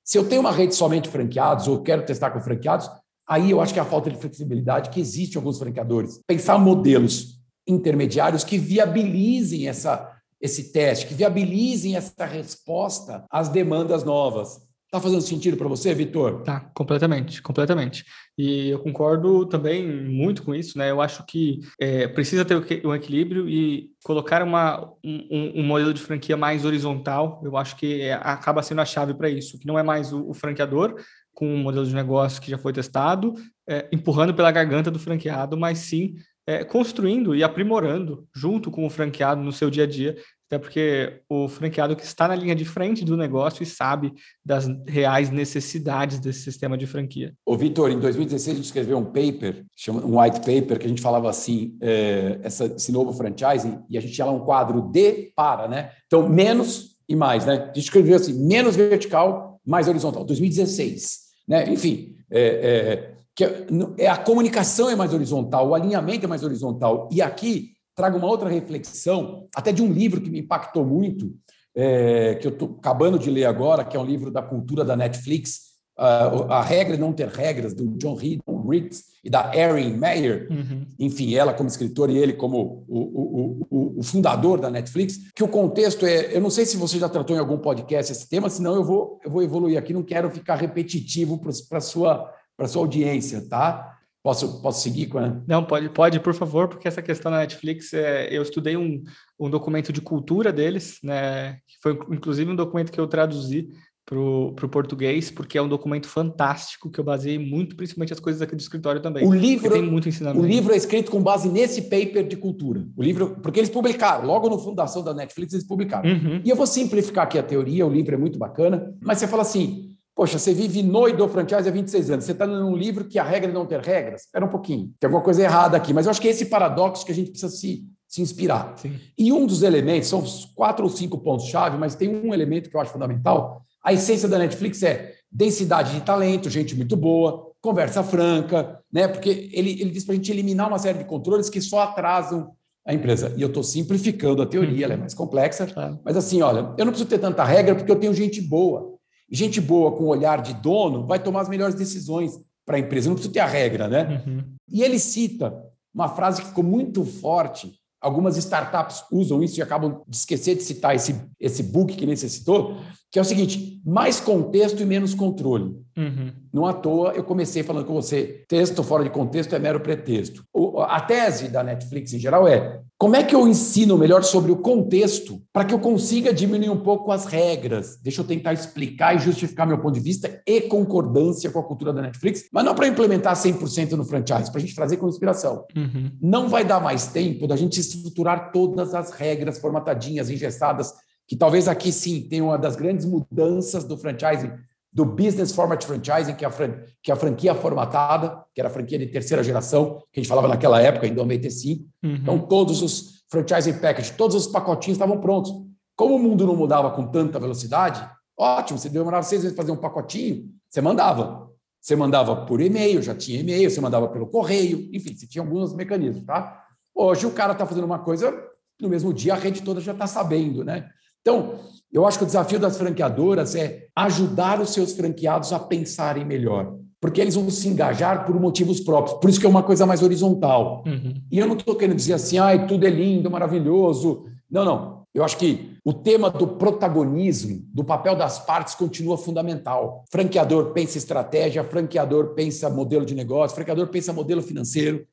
[0.03, 2.89] Se eu tenho uma rede somente franqueados ou quero testar com franqueados,
[3.27, 6.19] aí eu acho que é a falta de flexibilidade que existe em alguns franqueadores.
[6.27, 10.11] Pensar modelos intermediários que viabilizem essa,
[10.41, 14.59] esse teste, que viabilizem essa resposta às demandas novas.
[14.89, 16.41] Está fazendo sentido para você, Vitor?
[16.41, 18.03] Tá, completamente, completamente.
[18.35, 20.89] E eu concordo também muito com isso, né?
[20.89, 26.01] Eu acho que é, precisa ter um equilíbrio e colocar uma, um, um, modelo de
[26.01, 29.77] franquia mais horizontal, eu acho que é, acaba sendo a chave para isso, que não
[29.77, 30.95] é mais o, o, franqueador
[31.35, 33.35] com um modelo de negócio que já foi testado,
[33.69, 36.15] é, empurrando pela garganta do franqueado, mas sim
[36.47, 40.17] é, construindo e aprimorando junto com o franqueado no seu dia a dia,
[40.49, 44.11] até porque o franqueado que está na linha de frente do negócio e sabe
[44.43, 47.35] das reais necessidades desse sistema de franquia.
[47.45, 51.03] O Vitor, em 2016 a gente escreveu um paper, um white paper, que a gente
[51.03, 55.31] falava assim, é, essa, esse novo franchising, e a gente tinha lá um quadro de
[55.35, 55.91] para, né?
[56.07, 57.53] Então, menos e mais, né?
[57.53, 61.71] A gente escreveu assim, menos vertical, mais horizontal, 2016, né?
[61.71, 63.67] Enfim, é, é, que é,
[63.99, 67.07] é a comunicação é mais horizontal, o alinhamento é mais horizontal.
[67.11, 71.35] E aqui trago uma outra reflexão, até de um livro que me impactou muito,
[71.75, 74.95] é, que eu estou acabando de ler agora, que é um livro da cultura da
[74.95, 80.47] Netflix, uh, A Regra e Não Ter Regras, do John Ritz e da Erin Meyer,
[80.49, 80.85] uhum.
[80.97, 85.43] enfim, ela como escritora e ele como o, o, o, o, fundador da Netflix, que
[85.43, 88.49] o contexto é, eu não sei se você já tratou em algum podcast esse tema,
[88.49, 92.33] senão eu vou, eu vou evoluir aqui, não quero ficar repetitivo para a sua
[92.67, 93.98] sua audiência, tá?
[94.29, 95.41] Posso, posso seguir com a...
[95.47, 99.01] Não, pode, pode, por favor, porque essa questão da Netflix, é, eu estudei um,
[99.39, 101.53] um documento de cultura deles, né?
[101.53, 103.69] Que foi inclusive um documento que eu traduzi
[104.05, 108.39] para o português, porque é um documento fantástico que eu baseei muito, principalmente as coisas
[108.39, 109.25] aqui do escritório também.
[109.25, 110.45] O livro tem muito ensinamento.
[110.45, 112.85] O livro é escrito com base nesse paper de cultura.
[112.95, 116.07] O livro, porque eles publicaram, logo no fundação da Netflix eles publicaram.
[116.07, 116.41] Uhum.
[116.45, 119.41] E eu vou simplificar aqui a teoria, o livro é muito bacana, mas você fala
[119.41, 119.88] assim,
[120.19, 122.25] Poxa, você vive no e do franchise há 26 anos.
[122.25, 124.23] Você está num livro que a regra é não ter regras?
[124.23, 124.93] Espera um pouquinho.
[124.99, 125.93] Tem alguma coisa errada aqui.
[125.93, 128.73] Mas eu acho que é esse paradoxo que a gente precisa se, se inspirar.
[128.75, 128.99] Sim.
[129.17, 130.21] E um dos elementos, são
[130.53, 133.61] quatro ou cinco pontos-chave, mas tem um elemento que eu acho fundamental.
[133.81, 139.07] A essência da Netflix é densidade de talento, gente muito boa, conversa franca, né?
[139.07, 142.51] Porque ele, ele diz para a gente eliminar uma série de controles que só atrasam
[142.85, 143.33] a empresa.
[143.37, 145.65] E eu estou simplificando a teoria, ela é mais complexa.
[146.03, 148.98] Mas assim, olha, eu não preciso ter tanta regra porque eu tenho gente boa.
[149.31, 153.07] Gente boa com olhar de dono vai tomar as melhores decisões para a empresa.
[153.07, 154.23] Não preciso ter a regra, né?
[154.25, 154.43] Uhum.
[154.67, 155.53] E ele cita
[155.93, 157.73] uma frase que ficou muito forte.
[158.01, 162.77] Algumas startups usam isso e acabam de esquecer de citar esse, esse book que necessitou,
[163.11, 165.77] que é o seguinte: mais contexto e menos controle.
[165.97, 166.31] Uhum.
[166.53, 170.43] Não à toa eu comecei falando com você: texto fora de contexto é mero pretexto.
[170.53, 174.51] O, a tese da Netflix em geral é: como é que eu ensino melhor sobre
[174.51, 177.97] o contexto para que eu consiga diminuir um pouco as regras?
[178.01, 181.93] Deixa eu tentar explicar e justificar meu ponto de vista e concordância com a cultura
[181.93, 185.65] da Netflix, mas não para implementar 100% no franchise, para a gente trazer com inspiração.
[185.75, 186.11] Uhum.
[186.21, 190.93] Não vai dar mais tempo da gente estruturar todas as regras formatadinhas, engessadas
[191.29, 194.51] que talvez aqui sim tenha uma das grandes mudanças do franchising,
[194.91, 198.67] do business format franchising, que é a, fran que é a franquia formatada, que era
[198.67, 201.87] a franquia de terceira geração, que a gente falava naquela época, em 95.
[202.03, 202.15] Uhum.
[202.15, 205.53] Então, todos os franchising package, todos os pacotinhos estavam prontos.
[205.95, 208.03] Como o mundo não mudava com tanta velocidade,
[208.35, 211.47] ótimo, você demorava seis vezes para fazer um pacotinho, você mandava.
[211.79, 215.75] Você mandava por e-mail, já tinha e-mail, você mandava pelo correio, enfim, você tinha alguns
[215.75, 216.65] mecanismos, tá?
[216.95, 218.35] Hoje o cara está fazendo uma coisa,
[218.81, 220.89] no mesmo dia a rede toda já está sabendo, né?
[221.21, 221.59] Então,
[221.91, 226.75] eu acho que o desafio das franqueadoras é ajudar os seus franqueados a pensarem melhor,
[227.01, 229.17] porque eles vão se engajar por motivos próprios.
[229.19, 230.83] Por isso que é uma coisa mais horizontal.
[230.85, 231.15] Uhum.
[231.31, 234.25] E eu não estou querendo dizer assim, ai, tudo é lindo, maravilhoso.
[234.49, 234.99] Não, não.
[235.13, 240.03] Eu acho que o tema do protagonismo, do papel das partes, continua fundamental.
[240.11, 245.05] Franqueador pensa estratégia, franqueador pensa modelo de negócio, franqueador pensa modelo financeiro,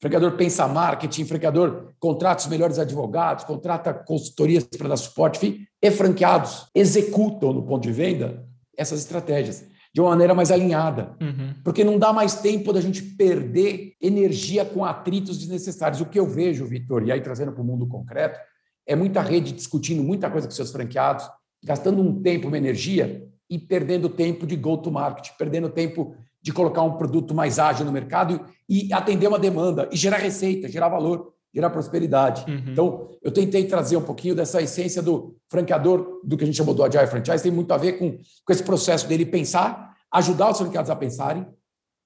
[0.00, 5.90] franqueador pensa marketing, franqueador contrata os melhores advogados, contrata consultorias para dar suporte, enfim, e
[5.90, 8.44] franqueados executam no ponto de venda
[8.76, 9.64] essas estratégias
[9.96, 11.16] de uma maneira mais alinhada.
[11.18, 11.54] Uhum.
[11.64, 16.02] Porque não dá mais tempo da gente perder energia com atritos desnecessários.
[16.02, 18.38] O que eu vejo, Vitor, e aí trazendo para o mundo concreto,
[18.86, 21.26] é muita rede discutindo muita coisa com seus franqueados,
[21.64, 26.14] gastando um tempo, uma energia e perdendo tempo de go-to-market, perdendo tempo
[26.46, 30.68] de colocar um produto mais ágil no mercado e atender uma demanda e gerar receita,
[30.68, 32.48] gerar valor, gerar prosperidade.
[32.48, 32.62] Uhum.
[32.68, 36.72] Então, eu tentei trazer um pouquinho dessa essência do franqueador, do que a gente chamou
[36.72, 40.58] do Agile Franchise, tem muito a ver com, com esse processo dele pensar, ajudar os
[40.58, 41.44] franqueados a pensarem,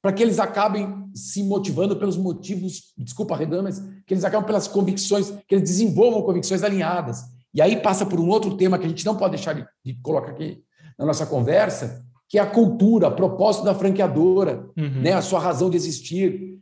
[0.01, 4.67] para que eles acabem se motivando pelos motivos, desculpa a mas que eles acabem pelas
[4.67, 7.25] convicções, que eles desenvolvam convicções alinhadas.
[7.53, 10.01] E aí passa por um outro tema que a gente não pode deixar de, de
[10.01, 10.63] colocar aqui
[10.99, 15.03] na nossa conversa, que é a cultura, a propósito da franqueadora, uhum.
[15.03, 15.13] né?
[15.13, 16.59] a sua razão de existir.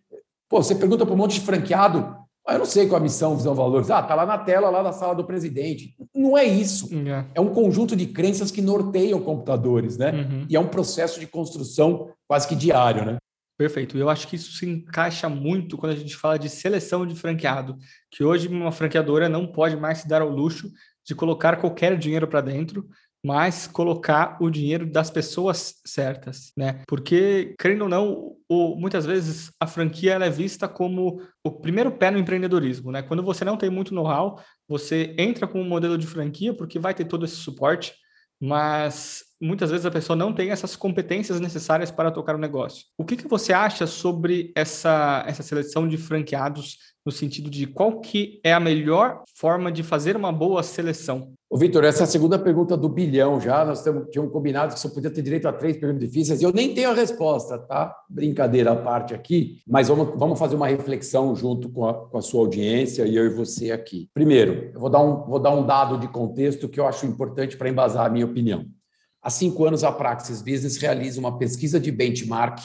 [0.49, 3.37] Pô, você pergunta para um monte de franqueado, ah, eu não sei qual a missão,
[3.37, 3.91] visão, valores.
[3.91, 5.95] Ah, tá lá na tela, lá na sala do presidente.
[6.15, 6.89] Não é isso.
[7.07, 10.13] É, é um conjunto de crenças que norteiam computadores, né?
[10.13, 10.47] Uhum.
[10.49, 13.19] E é um processo de construção quase que diário, né?
[13.59, 13.99] Perfeito.
[13.99, 17.77] Eu acho que isso se encaixa muito quando a gente fala de seleção de franqueado,
[18.11, 20.71] que hoje uma franqueadora não pode mais se dar ao luxo
[21.05, 22.87] de colocar qualquer dinheiro para dentro,
[23.25, 26.83] mas colocar o dinheiro das pessoas certas, né?
[26.87, 28.37] Porque, querendo ou não,
[28.77, 33.03] muitas vezes a franquia é vista como o primeiro pé no empreendedorismo, né?
[33.03, 36.95] Quando você não tem muito know-how, você entra com um modelo de franquia porque vai
[36.95, 37.95] ter todo esse suporte,
[38.41, 42.85] mas muitas vezes a pessoa não tem essas competências necessárias para tocar o negócio.
[42.97, 46.77] O que, que você acha sobre essa, essa seleção de franqueados
[47.09, 51.33] no sentido de qual que é a melhor forma de fazer uma boa seleção?
[51.49, 53.64] Ô, Vitor, essa é a segunda pergunta do bilhão já.
[53.64, 56.75] Nós tínhamos combinado que só podia ter direito a três perguntas difíceis e eu nem
[56.75, 57.97] tenho a resposta, tá?
[58.11, 62.21] Brincadeira à parte aqui, mas vamos, vamos fazer uma reflexão junto com a, com a
[62.21, 64.11] sua audiência e eu e você aqui.
[64.12, 67.57] Primeiro, eu vou dar um, vou dar um dado de contexto que eu acho importante
[67.57, 68.66] para embasar a minha opinião.
[69.23, 72.61] Há cinco anos, a Praxis Business realiza uma pesquisa de benchmark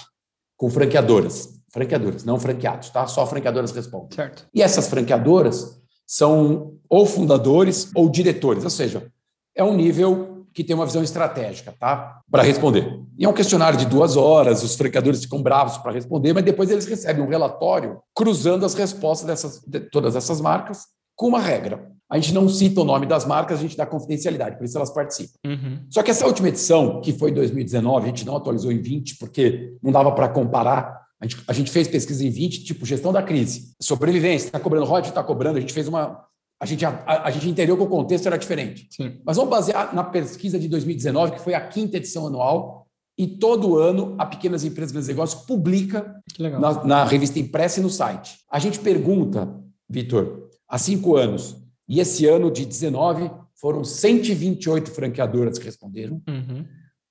[0.58, 1.63] com franqueadoras.
[1.74, 3.08] Franqueadoras, não franqueados, tá?
[3.08, 4.10] Só franqueadoras respondem.
[4.12, 4.46] Certo.
[4.54, 9.12] E essas franqueadoras são ou fundadores ou diretores, ou seja,
[9.56, 12.22] é um nível que tem uma visão estratégica, tá?
[12.30, 13.02] Para responder.
[13.18, 16.70] E é um questionário de duas horas, os franqueadores ficam bravos para responder, mas depois
[16.70, 20.84] eles recebem um relatório cruzando as respostas dessas, de todas essas marcas
[21.16, 21.92] com uma regra.
[22.08, 24.94] A gente não cita o nome das marcas, a gente dá confidencialidade, por isso elas
[24.94, 25.34] participam.
[25.44, 25.80] Uhum.
[25.90, 29.76] Só que essa última edição, que foi 2019, a gente não atualizou em 20, porque
[29.82, 33.24] não dava para comparar a gente, a gente, fez pesquisa em 20, tipo, gestão da
[33.24, 36.26] crise, sobrevivência, está cobrando, Rod está cobrando, a gente fez uma.
[36.60, 38.88] A gente, a, a, gente entendeu que o contexto era diferente.
[38.92, 39.22] Sim.
[39.26, 43.78] Mas vamos basear na pesquisa de 2019, que foi a quinta edição anual, e todo
[43.78, 48.40] ano a Pequenas Empresas Grandes Negócios publica na, na, revista impressa e no site.
[48.52, 49.54] A gente pergunta,
[49.90, 51.56] Vitor, há cinco anos,
[51.88, 56.66] e esse ano de 19 foram 128 franqueadoras que responderam, uhum.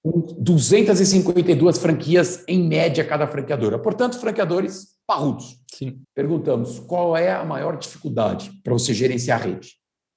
[0.04, 3.78] 252 franquias em média cada franqueadora.
[3.78, 5.58] Portanto, franqueadores parrudos.
[5.72, 6.00] Sim.
[6.14, 9.74] Perguntamos qual é a maior dificuldade para você gerenciar a rede.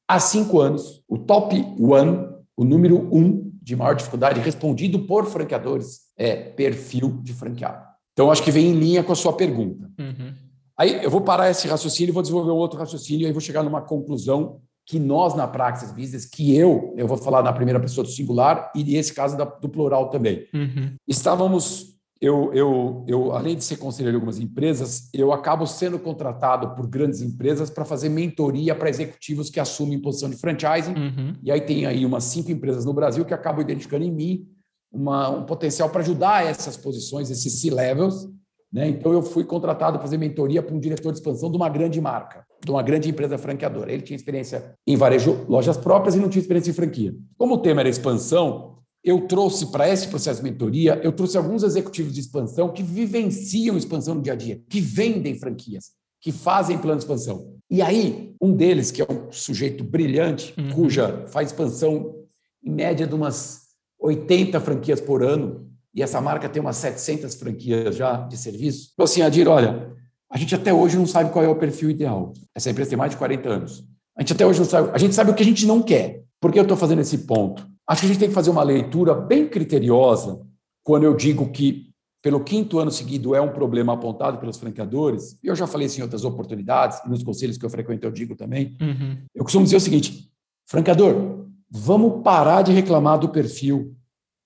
[0.08, 6.02] Há cinco anos, o top one, o número um de maior dificuldade respondido por franqueadores
[6.18, 7.84] é perfil de franqueado.
[8.14, 9.90] Então, acho que vem em linha com a sua pergunta.
[10.00, 10.34] Uhum.
[10.78, 13.64] Aí eu vou parar esse raciocínio e vou desenvolver outro raciocínio e aí vou chegar
[13.64, 18.04] numa conclusão que nós na Praxis Business, que eu, eu vou falar na primeira pessoa
[18.04, 20.46] do singular e nesse caso do plural também.
[20.54, 20.96] Uhum.
[21.08, 26.76] Estávamos, eu, eu, eu, além de ser conselheiro de algumas empresas, eu acabo sendo contratado
[26.76, 30.94] por grandes empresas para fazer mentoria para executivos que assumem posição de franchising.
[30.94, 31.34] Uhum.
[31.42, 34.48] E aí tem aí umas cinco empresas no Brasil que acabam identificando em mim
[34.92, 38.30] uma, um potencial para ajudar essas posições, esses C-levels,
[38.76, 38.90] né?
[38.90, 42.02] Então, eu fui contratado para fazer mentoria para um diretor de expansão de uma grande
[42.02, 43.92] marca, de uma grande empresa franqueadora.
[43.92, 47.16] Ele tinha experiência em varejo, lojas próprias e não tinha experiência em franquia.
[47.38, 51.62] Como o tema era expansão, eu trouxe para esse processo de mentoria, eu trouxe alguns
[51.62, 56.80] executivos de expansão que vivenciam expansão no dia a dia, que vendem franquias, que fazem
[56.80, 57.54] plano de expansão.
[57.70, 60.72] E aí, um deles, que é um sujeito brilhante, uhum.
[60.72, 62.16] cuja faz expansão
[62.64, 63.66] em média de umas
[64.00, 69.06] 80 franquias por ano, e essa marca tem umas 700 franquias já de serviço, falou
[69.06, 69.96] assim, Adir, olha,
[70.32, 72.34] a gente até hoje não sabe qual é o perfil ideal.
[72.54, 73.86] Essa empresa tem mais de 40 anos.
[74.18, 76.24] A gente até hoje não sabe, a gente sabe o que a gente não quer.
[76.40, 77.68] Por que eu estou fazendo esse ponto?
[77.88, 80.42] Acho que a gente tem que fazer uma leitura bem criteriosa
[80.84, 81.90] quando eu digo que
[82.22, 86.00] pelo quinto ano seguido é um problema apontado pelos franqueadores, e eu já falei isso
[86.00, 89.18] em outras oportunidades, e nos conselhos que eu frequento eu digo também, uhum.
[89.36, 90.28] eu costumo dizer o seguinte,
[90.68, 93.96] franqueador, vamos parar de reclamar do perfil,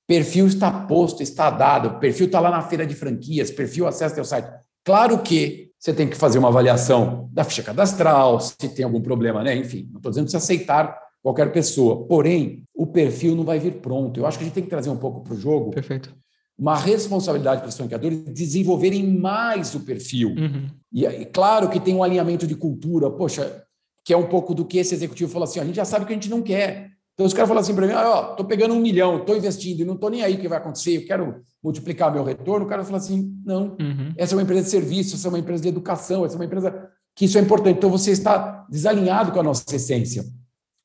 [0.10, 4.26] Perfil está posto, está dado, perfil está lá na feira de franquias, perfil acessa teu
[4.26, 4.50] site.
[4.84, 9.42] Claro que você tem que fazer uma avaliação da ficha cadastral, se tem algum problema,
[9.42, 9.56] né?
[9.56, 12.06] Enfim, não estou dizendo que você aceitar qualquer pessoa.
[12.06, 14.20] Porém, o perfil não vai vir pronto.
[14.20, 15.72] Eu acho que a gente tem que trazer um pouco para o jogo.
[15.72, 16.14] Perfeito.
[16.58, 20.36] Uma responsabilidade para os franqueadores desenvolverem mais o perfil.
[20.38, 20.68] Uhum.
[20.92, 23.64] E, e claro que tem um alinhamento de cultura, poxa,
[24.04, 26.08] que é um pouco do que esse executivo falou assim: a gente já sabe o
[26.08, 26.92] que a gente não quer.
[27.20, 29.82] Então, os caras falam assim para mim: ah, ó, estou pegando um milhão, estou investindo
[29.82, 32.66] e não estou nem aí o que vai acontecer, eu quero multiplicar meu retorno.
[32.66, 34.14] O cara fala assim: não, uhum.
[34.16, 36.46] essa é uma empresa de serviço, essa é uma empresa de educação, essa é uma
[36.46, 37.76] empresa que isso é importante.
[37.76, 40.24] Então, você está desalinhado com a nossa essência.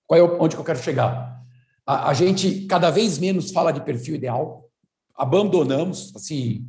[0.08, 1.40] Qual é onde que eu quero chegar?
[1.86, 4.68] A, a gente cada vez menos fala de perfil ideal,
[5.14, 6.66] abandonamos assim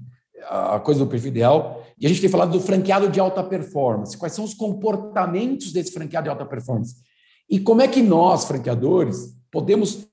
[0.48, 4.16] a coisa do perfil ideal e a gente tem falado do franqueado de alta performance.
[4.16, 6.98] Quais são os comportamentos desse franqueado de alta performance?
[7.50, 10.06] E como é que nós, franqueadores, podemos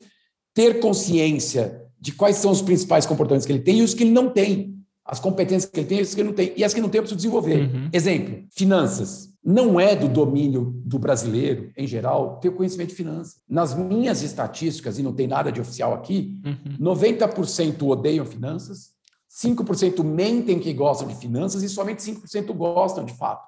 [0.54, 4.12] ter consciência de quais são os principais comportamentos que ele tem e os que ele
[4.12, 4.78] não tem.
[5.04, 6.52] As competências que ele tem e os que ele não tem.
[6.56, 7.62] E as que não tem, eu preciso desenvolver.
[7.62, 7.90] Uhum.
[7.92, 9.32] Exemplo, finanças.
[9.44, 13.40] Não é do domínio do brasileiro, em geral, ter conhecimento de finanças.
[13.48, 16.94] Nas minhas estatísticas, e não tem nada de oficial aqui, uhum.
[16.94, 18.90] 90% odeiam finanças,
[19.28, 23.44] 5% mentem que gostam de finanças e somente 5% gostam de fato.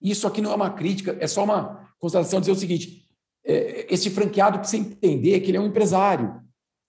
[0.00, 3.01] Isso aqui não é uma crítica, é só uma constatação de dizer o seguinte:
[3.44, 6.40] esse franqueado precisa entender que ele é um empresário,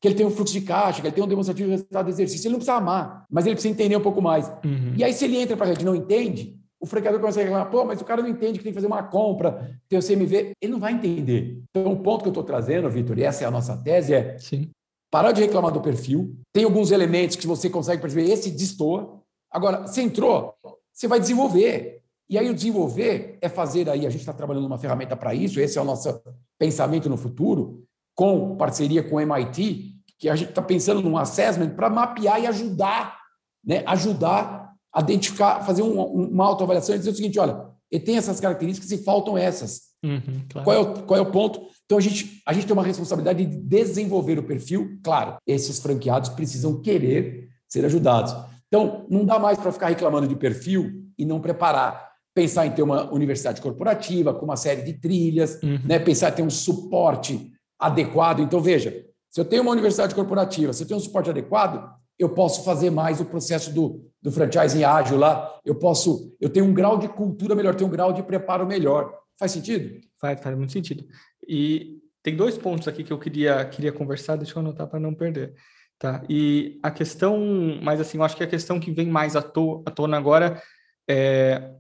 [0.02, 2.12] que ele tem um fluxo de caixa, que ele tem um demonstrativo de resultado do
[2.12, 2.48] exercício.
[2.48, 4.48] Ele não precisa amar, mas ele precisa entender um pouco mais.
[4.64, 4.94] Uhum.
[4.98, 7.44] E aí, se ele entra para a rede e não entende, o franqueador começa a
[7.44, 10.06] reclamar, pô, mas o cara não entende que tem que fazer uma compra, tem o
[10.06, 10.52] CMV.
[10.62, 11.64] Ele não vai entender.
[11.70, 14.38] Então, o ponto que eu estou trazendo, Vitor, e essa é a nossa tese, é
[14.38, 14.70] Sim.
[15.10, 16.36] parar de reclamar do perfil.
[16.52, 19.22] Tem alguns elementos que você consegue perceber, esse destoa.
[19.50, 20.54] Agora, você entrou,
[20.92, 22.03] você vai desenvolver.
[22.30, 25.60] E aí o desenvolver é fazer aí, a gente está trabalhando uma ferramenta para isso,
[25.60, 26.22] esse é o nosso
[26.58, 27.84] pensamento no futuro,
[28.16, 32.48] com parceria com o MIT, que a gente está pensando num assessment para mapear e
[32.48, 33.20] ajudar,
[33.64, 38.18] né, ajudar a identificar, fazer um, uma autoavaliação e dizer o seguinte, olha, ele tem
[38.18, 39.94] essas características e faltam essas.
[40.04, 40.66] Uhum, claro.
[40.66, 41.68] qual, é o, qual é o ponto?
[41.86, 44.98] Então, a gente, a gente tem uma responsabilidade de desenvolver o perfil.
[45.04, 48.34] Claro, esses franqueados precisam querer ser ajudados.
[48.68, 52.82] Então, não dá mais para ficar reclamando de perfil e não preparar pensar em ter
[52.82, 55.80] uma universidade corporativa com uma série de trilhas, uhum.
[55.86, 56.00] né?
[56.00, 58.40] pensar em ter um suporte adequado.
[58.40, 62.30] Então, veja, se eu tenho uma universidade corporativa, se eu tenho um suporte adequado, eu
[62.30, 66.74] posso fazer mais o processo do, do franchising ágil lá, eu posso, eu tenho um
[66.74, 69.14] grau de cultura melhor, tenho um grau de preparo melhor.
[69.38, 70.00] Faz sentido?
[70.20, 71.06] Faz, faz muito sentido.
[71.48, 75.14] E tem dois pontos aqui que eu queria, queria conversar, deixa eu anotar para não
[75.14, 75.54] perder.
[76.00, 76.24] Tá?
[76.30, 77.40] E a questão,
[77.82, 80.62] mas assim, eu acho que a questão que vem mais à, to, à tona agora
[81.10, 81.72] é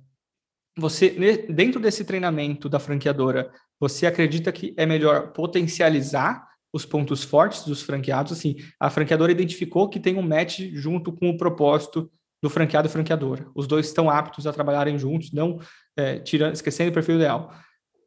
[0.77, 1.09] você
[1.49, 7.83] dentro desse treinamento da franqueadora, você acredita que é melhor potencializar os pontos fortes dos
[7.83, 12.87] franqueados, assim, a franqueadora identificou que tem um match junto com o propósito do franqueado
[12.87, 13.47] e franqueadora.
[13.53, 15.59] Os dois estão aptos a trabalharem juntos, não
[15.95, 17.53] é, tirando, esquecendo o perfil ideal.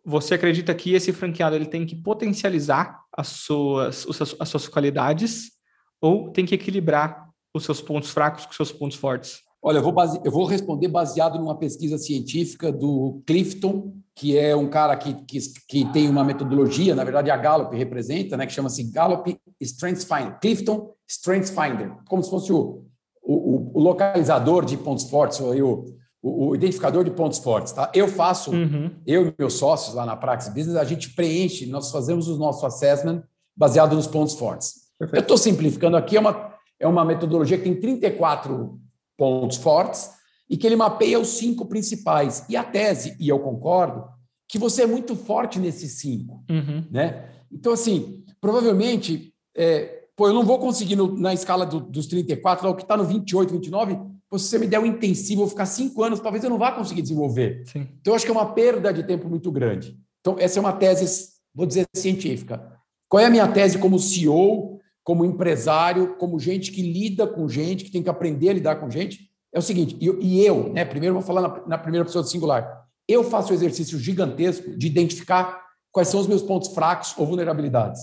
[0.04, 4.06] Você acredita que esse franqueado ele tem que potencializar as suas,
[4.38, 5.52] as suas qualidades
[6.00, 9.45] ou tem que equilibrar os seus pontos fracos com os seus pontos fortes?
[9.62, 10.20] Olha, eu vou, base...
[10.24, 15.38] eu vou responder baseado numa pesquisa científica do Clifton, que é um cara que, que,
[15.68, 20.38] que tem uma metodologia, na verdade a Gallup representa, né, que chama-se Gallup Strengths Finder,
[20.40, 22.84] Clifton Strengths Finder, como se fosse o,
[23.22, 25.84] o, o localizador de pontos fortes, ou
[26.22, 27.72] o, o, identificador de pontos fortes.
[27.72, 27.90] Tá?
[27.94, 28.90] Eu faço, uhum.
[29.06, 32.64] eu e meus sócios lá na Praxis Business, a gente preenche, nós fazemos o nosso
[32.64, 33.22] assessment
[33.54, 34.86] baseado nos pontos fortes.
[34.98, 35.20] Perfeito.
[35.20, 38.78] Eu estou simplificando aqui, é uma, é uma metodologia que tem 34
[39.16, 40.10] pontos fortes
[40.48, 42.44] e que ele mapeia os cinco principais.
[42.48, 44.04] E a tese, e eu concordo,
[44.48, 46.44] que você é muito forte nesses cinco.
[46.48, 46.84] Uhum.
[46.90, 47.28] Né?
[47.50, 52.68] Então, assim, provavelmente é, pô, eu não vou conseguir no, na escala do, dos 34,
[52.68, 56.02] o que está no 28, 29, se você me der um intensivo, eu ficar cinco
[56.02, 57.62] anos, talvez eu não vá conseguir desenvolver.
[57.66, 57.86] Sim.
[58.00, 59.96] Então, eu acho que é uma perda de tempo muito grande.
[60.20, 62.72] Então, essa é uma tese, vou dizer, científica.
[63.08, 64.75] Qual é a minha tese como CEO,
[65.06, 68.90] como empresário, como gente que lida com gente, que tem que aprender a lidar com
[68.90, 69.30] gente?
[69.54, 72.24] É o seguinte, e eu, e eu né, primeiro vou falar na, na primeira pessoa
[72.24, 77.14] do singular, eu faço o exercício gigantesco de identificar quais são os meus pontos fracos
[77.16, 78.00] ou vulnerabilidades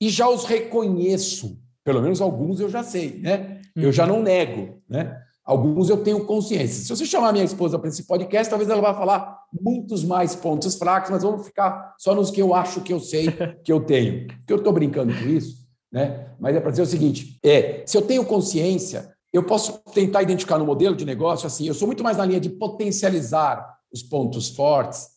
[0.00, 1.60] e já os reconheço.
[1.84, 3.60] Pelo menos alguns eu já sei, né?
[3.74, 4.14] Eu já uhum.
[4.14, 5.20] não nego, né?
[5.44, 6.84] Alguns eu tenho consciência.
[6.84, 10.76] Se você chamar minha esposa para esse podcast, talvez ela vá falar muitos mais pontos
[10.76, 13.26] fracos, mas vamos ficar só nos que eu acho que eu sei
[13.64, 14.28] que eu tenho.
[14.28, 16.30] Porque eu estou brincando com isso, né?
[16.38, 20.58] Mas é para dizer o seguinte: é, se eu tenho consciência, eu posso tentar identificar
[20.58, 21.66] no modelo de negócio assim.
[21.66, 25.16] Eu sou muito mais na linha de potencializar os pontos fortes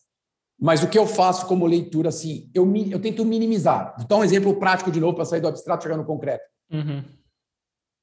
[0.60, 3.94] mas o que eu faço como leitura, assim, eu, eu tento minimizar.
[3.96, 6.44] Vou dar um exemplo prático de novo para sair do abstrato e chegar no concreto.
[6.70, 7.02] Uhum.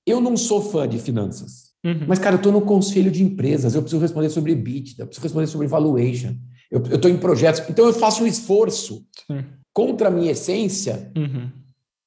[0.08, 1.68] Eu não sou fã de finanças.
[1.86, 2.06] Uhum.
[2.08, 5.24] Mas, cara, eu estou no conselho de empresas, eu preciso responder sobre EBITDA, eu preciso
[5.24, 6.34] responder sobre valuation,
[6.72, 7.62] eu estou em projetos.
[7.70, 9.46] Então, eu faço um esforço Sim.
[9.72, 11.52] contra a minha essência uhum.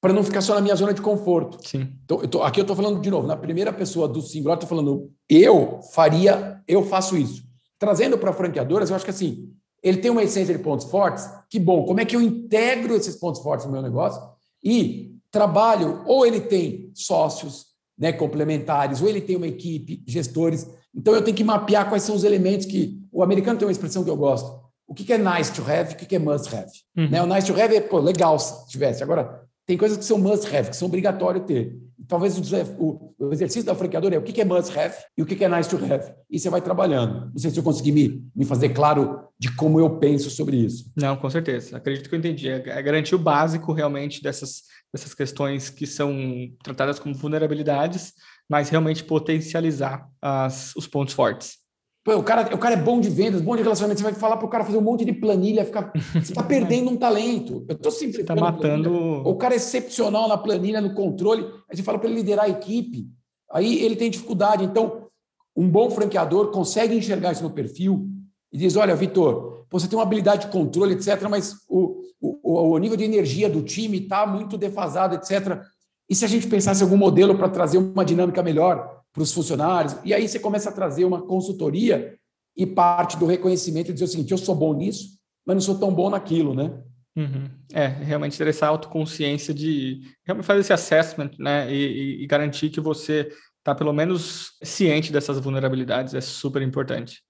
[0.01, 1.59] Para não ficar só na minha zona de conforto.
[1.65, 1.87] Sim.
[2.03, 4.67] Então, eu tô, aqui eu estou falando de novo, na primeira pessoa do singular, estou
[4.67, 7.43] falando, eu faria, eu faço isso.
[7.77, 11.59] Trazendo para franqueadoras, eu acho que assim, ele tem uma essência de pontos fortes, que
[11.59, 14.21] bom, como é que eu integro esses pontos fortes no meu negócio
[14.63, 20.67] e trabalho, ou ele tem sócios né, complementares, ou ele tem uma equipe, gestores.
[20.93, 22.99] Então eu tenho que mapear quais são os elementos que.
[23.13, 24.59] O americano tem uma expressão que eu gosto.
[24.87, 26.71] O que é nice to have e o que é must have.
[26.97, 27.09] Uhum.
[27.09, 27.21] Né?
[27.21, 29.03] O nice to have é pô, legal se tivesse.
[29.03, 31.77] Agora, tem coisas que são must have, que são obrigatórios ter
[32.11, 32.37] talvez
[32.77, 35.47] o, o, exercício da franqueadora é o que é must have e o que é
[35.47, 36.13] nice to have.
[36.29, 37.31] E você vai trabalhando.
[37.31, 40.91] Não sei se eu consegui me, me fazer claro de como eu penso sobre isso.
[40.93, 41.77] Não, com certeza.
[41.77, 42.49] Acredito que eu entendi.
[42.49, 46.13] É, é garantir o básico realmente dessas, dessas questões que são
[46.61, 48.13] tratadas como vulnerabilidades,
[48.49, 51.60] mas realmente potencializar as, os pontos fortes.
[52.03, 53.99] Pô, o, cara, o cara é bom de vendas, bom de relacionamento.
[53.99, 56.89] Você vai falar para o cara fazer um monte de planilha, ficar, você está perdendo
[56.89, 57.63] um talento.
[57.67, 58.21] Eu estou sempre.
[58.21, 58.91] Está matando.
[59.27, 61.43] O cara é excepcional na planilha, no controle.
[61.69, 63.07] Aí você fala para ele liderar a equipe.
[63.51, 64.63] Aí ele tem dificuldade.
[64.63, 65.07] Então,
[65.55, 68.07] um bom franqueador consegue enxergar isso no perfil
[68.51, 72.77] e diz: Olha, Vitor, você tem uma habilidade de controle, etc., mas o, o, o
[72.79, 75.61] nível de energia do time está muito defasado, etc.
[76.09, 79.00] E se a gente pensasse em algum modelo para trazer uma dinâmica melhor?
[79.13, 79.97] Para os funcionários.
[80.03, 82.17] E aí você começa a trazer uma consultoria
[82.55, 85.77] e parte do reconhecimento e dizer o seguinte: eu sou bom nisso, mas não sou
[85.79, 86.81] tão bom naquilo, né?
[87.15, 87.49] Uhum.
[87.73, 91.71] É, realmente ter essa autoconsciência de realmente fazer esse assessment, né?
[91.71, 97.21] E, e, e garantir que você está pelo menos ciente dessas vulnerabilidades é super importante.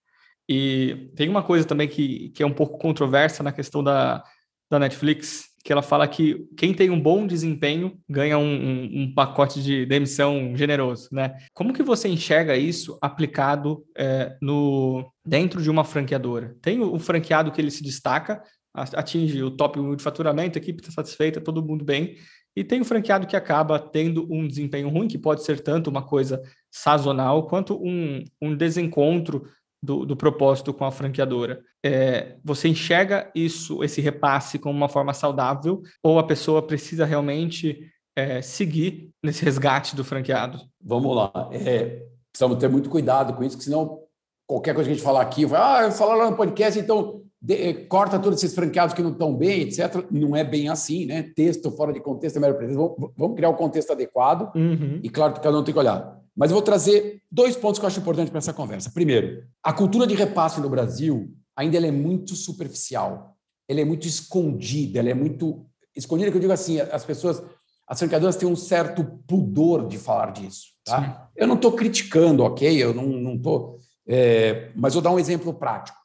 [0.47, 4.23] E tem uma coisa também que, que é um pouco controversa na questão da,
[4.69, 9.13] da Netflix, que ela fala que quem tem um bom desempenho ganha um, um, um,
[9.13, 11.35] pacote de demissão generoso, né?
[11.53, 16.55] Como que você enxerga isso aplicado é, no dentro de uma franqueadora?
[16.61, 18.41] Tem o, o, franqueado que ele se destaca,
[18.73, 22.15] atinge o top 1 de faturamento, a equipe está satisfeita, todo mundo bem,
[22.55, 26.01] e tem o franqueado que acaba tendo um desempenho ruim, que pode ser tanto uma
[26.01, 29.43] coisa sazonal quanto um, um desencontro
[29.81, 31.61] do, do propósito com a franqueadora.
[31.83, 37.89] É, você enxerga isso, esse repasse, como uma forma saudável, ou a pessoa precisa realmente
[38.15, 40.59] é, seguir nesse resgate do franqueado?
[40.83, 41.49] Vamos lá.
[41.51, 43.99] É, precisamos ter muito cuidado com isso, porque senão
[44.47, 47.21] qualquer coisa que a gente falar aqui, vai, ah, eu falar lá no podcast, então
[47.41, 50.05] de, eh, corta todos esses franqueados que não estão bem, etc.
[50.11, 51.23] Não é bem assim, né?
[51.23, 54.99] Texto fora de contexto é melhor para vamos, vamos criar o um contexto adequado uhum.
[55.01, 56.20] e claro que cada um tem que olhar.
[56.41, 58.89] Mas eu vou trazer dois pontos que eu acho importantes para essa conversa.
[58.89, 63.37] Primeiro, a cultura de repasse no Brasil ainda é muito superficial,
[63.69, 65.63] ela é muito escondida, ela é muito
[65.95, 67.43] escondida que eu digo assim, as pessoas,
[67.87, 70.69] as franqueadoras têm um certo pudor de falar disso.
[70.83, 71.29] Tá?
[71.35, 72.83] Eu não estou criticando, ok?
[72.83, 73.77] Eu não estou.
[74.07, 75.99] É, mas vou dar um exemplo prático.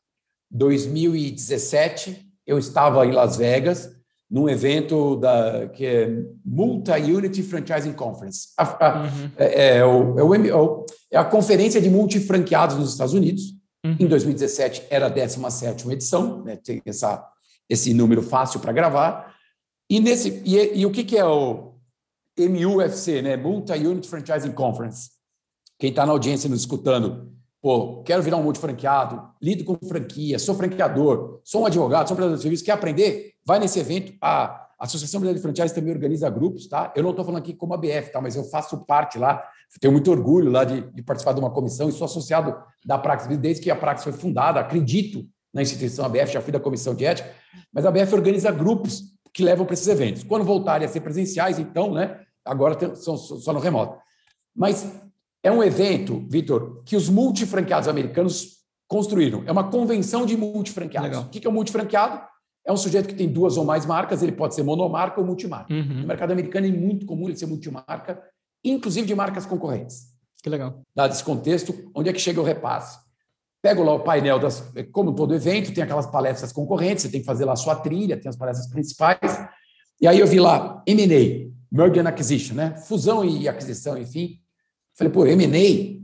[0.50, 3.95] 2017, eu estava em Las Vegas,
[4.30, 6.08] num evento da, que é
[6.44, 8.48] Multi-Unity Franchising Conference.
[8.56, 9.30] A, a, uhum.
[9.36, 13.54] é, é, o, é, o, é, a conferência de multifranqueados nos Estados Unidos.
[13.84, 13.96] Uhum.
[14.00, 17.24] Em 2017 era a 17 edição, né, tem essa,
[17.68, 19.34] esse número fácil para gravar.
[19.88, 21.74] E, nesse, e, e o que, que é o
[22.38, 23.36] MUFC, né?
[23.36, 25.10] Multi-Unit Franchising Conference?
[25.78, 30.54] Quem está na audiência nos escutando, pô, quero virar um multifranqueado, lido com franquia, sou
[30.54, 33.32] franqueador, sou um advogado, sou um prestador de serviço, quer aprender?
[33.44, 34.12] Vai nesse evento.
[34.20, 36.92] A Associação Brasileira de Franchise também organiza grupos, tá?
[36.94, 38.20] Eu não estou falando aqui como a BF, tá?
[38.20, 39.42] Mas eu faço parte lá,
[39.80, 42.54] tenho muito orgulho lá de, de participar de uma comissão e sou associado
[42.84, 46.60] da Praxis desde que a Praxis foi fundada, acredito na instituição ABF, já fui da
[46.60, 47.32] comissão de ética,
[47.72, 50.22] mas a ABF organiza grupos que levam para esses eventos.
[50.22, 53.98] Quando voltarem a ser presenciais, então, né, agora tem, são só no remoto.
[54.54, 54.90] Mas
[55.46, 58.56] é um evento, Vitor, que os multifranqueados americanos
[58.88, 59.44] construíram.
[59.46, 61.10] É uma convenção de multifranqueados.
[61.10, 61.22] Legal.
[61.24, 62.20] O que é um multifranqueado?
[62.66, 65.72] É um sujeito que tem duas ou mais marcas, ele pode ser monomarca ou multimarca.
[65.72, 66.00] Uhum.
[66.00, 68.20] No mercado americano é muito comum ele ser multimarca,
[68.64, 70.08] inclusive de marcas concorrentes.
[70.42, 70.82] Que legal.
[70.92, 72.98] Dado esse contexto, onde é que chega o repasse?
[73.62, 77.26] Pego lá o painel das, como todo evento, tem aquelas palestras concorrentes, você tem que
[77.26, 79.46] fazer lá a sua trilha, tem as palestras principais.
[80.00, 82.76] E aí eu vi lá M&A, Merger and Acquisition, né?
[82.78, 84.40] Fusão e aquisição, enfim.
[84.96, 85.96] Falei, pô, M&A,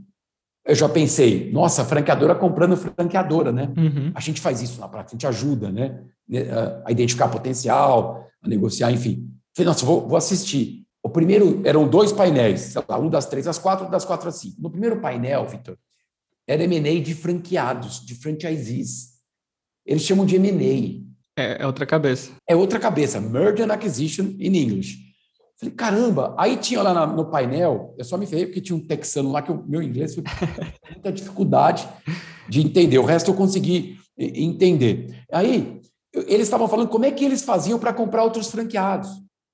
[0.69, 3.73] eu já pensei, nossa, franqueadora comprando franqueadora, né?
[3.75, 4.11] Uhum.
[4.15, 6.03] A gente faz isso na prática, a gente ajuda, né?
[6.85, 9.29] A identificar potencial, a negociar, enfim.
[9.55, 10.83] Falei, nossa, vou, vou assistir.
[11.03, 14.61] O primeiro, eram dois painéis, lá, um das três às quatro, das quatro às cinco.
[14.61, 15.77] No primeiro painel, Vitor,
[16.47, 19.13] era M&A de franqueados, de franchisees.
[19.85, 21.03] Eles chamam de M&A.
[21.41, 22.31] É, é, outra cabeça.
[22.47, 23.19] É outra cabeça.
[23.19, 25.12] Merger and Acquisition in English.
[25.59, 26.35] Falei, caramba.
[26.37, 29.41] Aí tinha lá na, no painel, eu só me ferrei porque tinha um texano lá
[29.41, 30.23] que o meu inglês foi
[30.91, 31.87] muita dificuldade
[32.49, 32.97] de entender.
[32.97, 35.23] O resto eu consegui entender.
[35.31, 35.81] Aí
[36.13, 39.09] eles estavam falando como é que eles faziam para comprar outros franqueados.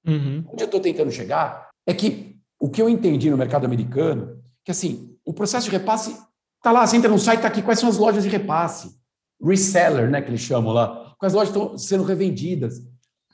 [0.06, 0.44] Uhum.
[0.52, 4.72] Onde eu estou tentando chegar é que o que eu entendi no mercado americano, que
[4.72, 6.16] assim, o processo de repasse
[6.62, 8.98] Tá lá, você entra no site, tá aqui quais são as lojas de repasse.
[9.42, 11.16] Reseller, né, que eles chamam lá.
[11.18, 12.82] Quais lojas estão sendo revendidas.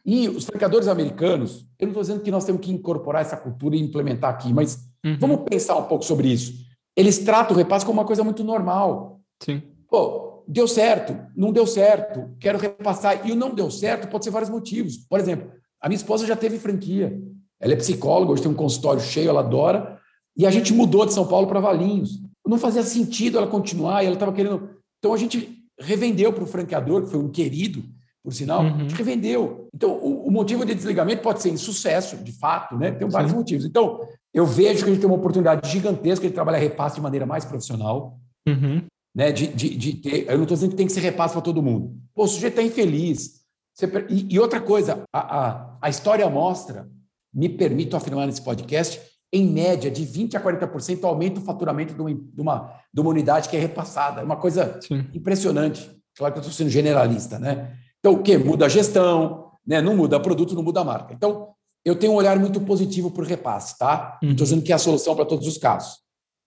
[0.05, 3.75] E os franqueadores americanos, eu não estou dizendo que nós temos que incorporar essa cultura
[3.75, 5.17] e implementar aqui, mas uhum.
[5.19, 6.53] vamos pensar um pouco sobre isso.
[6.95, 9.19] Eles tratam o repasse como uma coisa muito normal.
[9.41, 9.63] Sim.
[9.89, 13.27] Pô, deu certo, não deu certo, quero repassar.
[13.27, 14.97] E o não deu certo pode ser vários motivos.
[15.09, 15.51] Por exemplo,
[15.81, 17.19] a minha esposa já teve franquia.
[17.59, 19.99] Ela é psicóloga, hoje tem um consultório cheio, ela adora.
[20.37, 24.05] E a gente mudou de São Paulo para Valinhos não fazia sentido ela continuar e
[24.05, 24.69] ela estava querendo.
[24.99, 27.83] Então a gente revendeu para o franqueador, que foi um querido,
[28.25, 28.87] por sinal, uhum.
[28.87, 29.69] revendeu.
[29.71, 32.91] Então o, o, motivo de desligamento pode ser insucesso, de fato, né?
[32.91, 33.37] Tem vários Sim.
[33.37, 33.65] motivos.
[33.65, 34.01] Então
[34.33, 37.45] eu vejo que a gente tem uma oportunidade gigantesca de trabalhar repasse de maneira mais
[37.45, 38.17] profissional.
[38.47, 38.81] Uhum.
[39.15, 41.41] Né, de, de, de ter, eu não estou dizendo que tem que ser repasse para
[41.41, 41.95] todo mundo.
[42.13, 43.45] Pô, o sujeito está infeliz.
[43.73, 46.89] Você, e, e, outra coisa, a, a, a história mostra,
[47.33, 48.99] me permito afirmar nesse podcast,
[49.31, 53.09] em média, de 20% a 40% aumenta o faturamento de uma, de uma, de uma
[53.09, 54.19] unidade que é repassada.
[54.19, 55.05] É uma coisa Sim.
[55.13, 55.89] impressionante.
[56.17, 57.73] Claro que eu estou sendo generalista, né?
[58.05, 58.37] Então, o quê?
[58.37, 59.81] Muda a gestão, né?
[59.81, 61.11] não muda produto, não muda a marca.
[61.11, 61.49] Então,
[61.83, 64.19] eu tenho um olhar muito positivo para o repasse, tá?
[64.21, 65.97] Não estou dizendo que é a solução para todos os casos.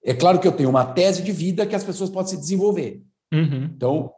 [0.04, 3.02] É claro que eu tenho uma tese de vida que as pessoas podem se desenvolver.
[3.34, 3.70] Uhum.
[3.74, 4.12] Então,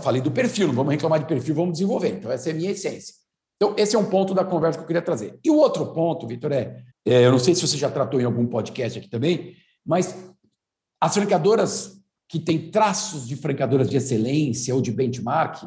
[0.00, 2.10] falei do perfil, não vamos reclamar de perfil, vamos desenvolver.
[2.10, 3.12] Então, essa é a minha essência.
[3.56, 5.36] Então, esse é um ponto da conversa que eu queria trazer.
[5.44, 8.24] E o outro ponto, Vitor, é é, eu não sei se você já tratou em
[8.24, 10.14] algum podcast aqui também, mas
[11.00, 11.98] as franqueadoras
[12.28, 15.64] que têm traços de franqueadoras de excelência ou de benchmark,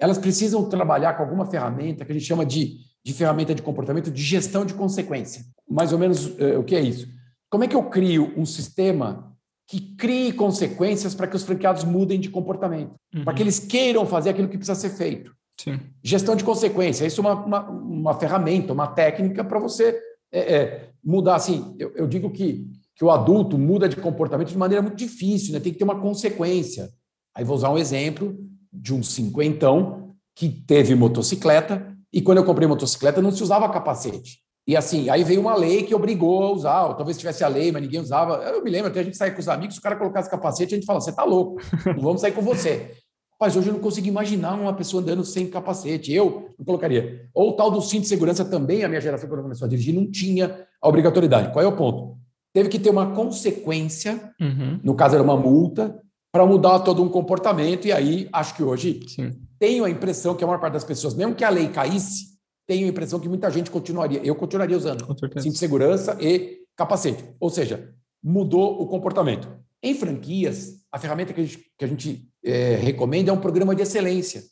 [0.00, 4.10] elas precisam trabalhar com alguma ferramenta que a gente chama de, de ferramenta de comportamento
[4.10, 5.44] de gestão de consequência.
[5.68, 7.06] Mais ou menos é, o que é isso?
[7.50, 9.36] Como é que eu crio um sistema
[9.68, 13.24] que crie consequências para que os franqueados mudem de comportamento, uhum.
[13.24, 15.32] para que eles queiram fazer aquilo que precisa ser feito?
[15.60, 15.78] Sim.
[16.02, 20.00] Gestão de consequência, isso é uma, uma, uma ferramenta, uma técnica para você
[20.32, 21.76] é, é, mudar assim.
[21.78, 25.60] Eu, eu, digo que, que o adulto muda de comportamento de maneira muito difícil, né?
[25.60, 26.88] tem que ter uma consequência.
[27.36, 28.34] Aí vou usar um exemplo
[28.72, 34.38] de um cinquentão que teve motocicleta e quando eu comprei motocicleta não se usava capacete.
[34.66, 37.72] E assim, aí veio uma lei que obrigou a usar, ou talvez tivesse a lei,
[37.72, 38.34] mas ninguém usava.
[38.44, 40.76] Eu me lembro, até a gente sair com os amigos, o cara colocasse capacete, a
[40.76, 42.94] gente fala, você tá louco, não vamos sair com você.
[43.40, 46.12] Mas hoje eu não consigo imaginar uma pessoa andando sem capacete.
[46.12, 47.26] Eu não colocaria.
[47.32, 49.94] Ou o tal do cinto de segurança também, a minha geração, quando começou a dirigir,
[49.94, 51.50] não tinha a obrigatoriedade.
[51.50, 52.18] Qual é o ponto?
[52.52, 54.78] Teve que ter uma consequência, uhum.
[54.84, 55.98] no caso era uma multa,
[56.32, 57.86] para mudar todo um comportamento.
[57.86, 59.32] E aí, acho que hoje Sim.
[59.58, 62.86] tenho a impressão que a maior parte das pessoas, mesmo que a lei caísse, tenho
[62.86, 65.04] a impressão que muita gente continuaria, eu continuaria usando
[65.40, 67.24] cinto de segurança e capacete.
[67.40, 69.48] Ou seja, mudou o comportamento.
[69.82, 73.74] Em franquias, a ferramenta que a gente, que a gente é, recomenda é um programa
[73.74, 74.42] de excelência,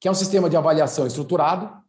[0.00, 1.84] que é um sistema de avaliação estruturado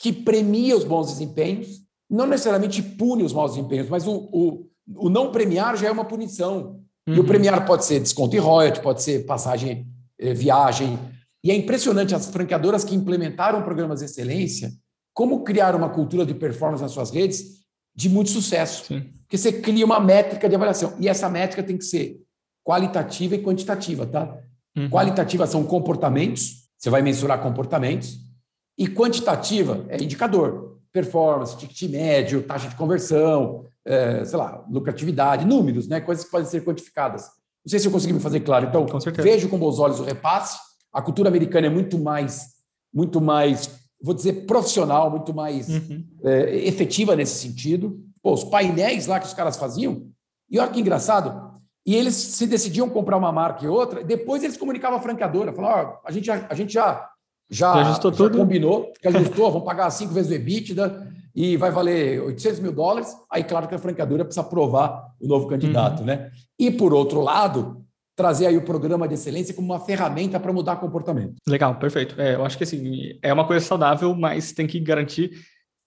[0.00, 5.10] que premia os bons desempenhos, não necessariamente pune os maus desempenhos, mas o, o, o
[5.10, 6.79] não premiar já é uma punição.
[7.10, 7.16] Uhum.
[7.16, 7.28] E o uhum.
[7.28, 9.86] premiar pode ser desconto em royalty, pode ser passagem,
[10.18, 10.98] eh, viagem.
[11.42, 14.72] E é impressionante as franqueadoras que implementaram programas de excelência,
[15.12, 17.60] como criar uma cultura de performance nas suas redes
[17.94, 18.84] de muito sucesso.
[18.86, 19.10] Sim.
[19.22, 20.94] Porque você cria uma métrica de avaliação.
[20.98, 22.20] E essa métrica tem que ser
[22.64, 24.36] qualitativa e quantitativa, tá?
[24.76, 24.88] Uhum.
[24.88, 28.18] Qualitativa são comportamentos, você vai mensurar comportamentos.
[28.78, 30.78] E quantitativa é indicador.
[30.92, 36.00] Performance, ticket médio, taxa de conversão, é, sei lá, lucratividade, números, né?
[36.00, 37.22] Coisas que podem ser quantificadas.
[37.64, 38.66] Não sei se eu consegui me fazer claro.
[38.66, 40.58] Então, com vejo com bons olhos o repasse.
[40.92, 42.46] A cultura americana é muito mais,
[42.92, 46.04] muito mais vou dizer, profissional, muito mais uhum.
[46.24, 48.00] é, efetiva nesse sentido.
[48.22, 50.06] Pô, os painéis lá que os caras faziam,
[50.50, 54.56] e olha que engraçado, e eles se decidiam comprar uma marca e outra, depois eles
[54.56, 57.08] comunicavam a franqueadora, falavam, oh, a gente já, a gente já,
[57.48, 62.20] já, já, já combinou, já ajustou, vamos pagar cinco vezes o EBITDA e vai valer
[62.22, 63.14] 800 mil dólares.
[63.30, 66.06] Aí, claro que a franqueadora precisa aprovar o novo candidato, uhum.
[66.06, 66.30] né?
[66.58, 67.84] E, por outro lado,
[68.16, 71.36] trazer aí o programa de excelência como uma ferramenta para mudar comportamento.
[71.48, 72.20] Legal, perfeito.
[72.20, 75.32] É, eu acho que assim, é uma coisa saudável, mas tem que garantir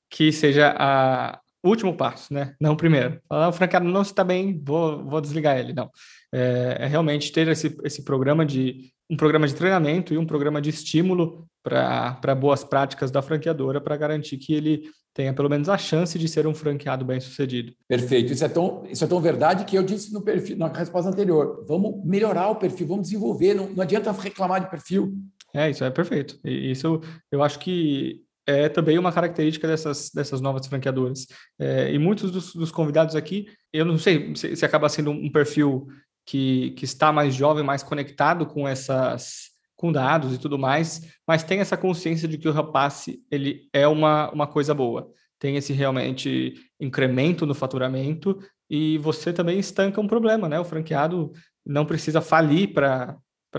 [0.10, 2.56] que seja a último passo, né?
[2.60, 3.20] Não o primeiro.
[3.28, 5.74] Falar, o franqueado não está bem, vou, vou desligar ele.
[5.74, 5.90] Não.
[6.34, 10.60] É, é, realmente ter esse, esse programa de um programa de treinamento e um programa
[10.60, 15.78] de estímulo para boas práticas da franqueadora para garantir que ele tenha pelo menos a
[15.78, 17.72] chance de ser um franqueado bem sucedido.
[17.88, 18.34] Perfeito.
[18.34, 21.64] Isso é tão, isso é tão verdade que eu disse no perfil, na resposta anterior.
[21.68, 23.54] Vamos melhorar o perfil, vamos desenvolver.
[23.54, 25.14] Não, não adianta reclamar de perfil.
[25.54, 26.40] É, isso é perfeito.
[26.44, 27.00] E isso
[27.32, 31.28] eu acho que é também uma característica dessas, dessas novas franqueadoras.
[31.60, 35.32] É, e muitos dos, dos, convidados aqui, eu não sei se, se acaba sendo um
[35.32, 35.88] perfil
[36.26, 41.44] que, que está mais jovem, mais conectado com essas com dados e tudo mais, mas
[41.44, 45.12] tem essa consciência de que o repasse ele é uma, uma coisa boa.
[45.38, 50.58] Tem esse realmente incremento no faturamento e você também estanca um problema, né?
[50.58, 51.34] O franqueado
[51.66, 53.18] não precisa falir para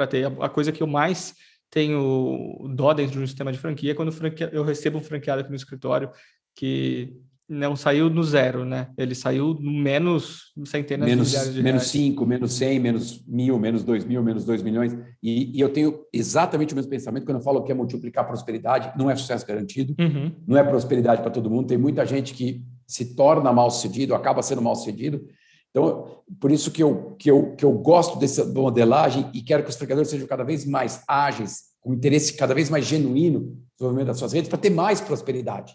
[0.08, 0.24] ter.
[0.24, 1.34] A, a coisa que eu mais
[1.68, 4.14] tenho dó dentro de um sistema de franquia é quando
[4.50, 6.10] eu recebo um franqueado aqui no escritório
[6.56, 7.12] que
[7.48, 8.88] não saiu no zero, né?
[8.96, 13.58] Ele saiu no menos centenas menos, de milhares de Menos 5, menos 100, menos mil,
[13.58, 14.96] menos 2 mil, menos 2 milhões.
[15.22, 18.92] E, e, eu tenho exatamente o mesmo pensamento quando eu falo que é multiplicar prosperidade.
[18.96, 20.32] Não é sucesso garantido, uhum.
[20.46, 21.66] não é prosperidade para todo mundo.
[21.66, 25.22] Tem muita gente que se torna mal sucedido, acaba sendo mal sucedido.
[25.70, 29.70] Então, por isso que eu, que eu, que eu gosto dessa modelagem e quero que
[29.70, 34.06] os franqueadores sejam cada vez mais ágeis, com interesse cada vez mais genuíno no desenvolvimento
[34.06, 35.74] das suas redes, para ter mais prosperidade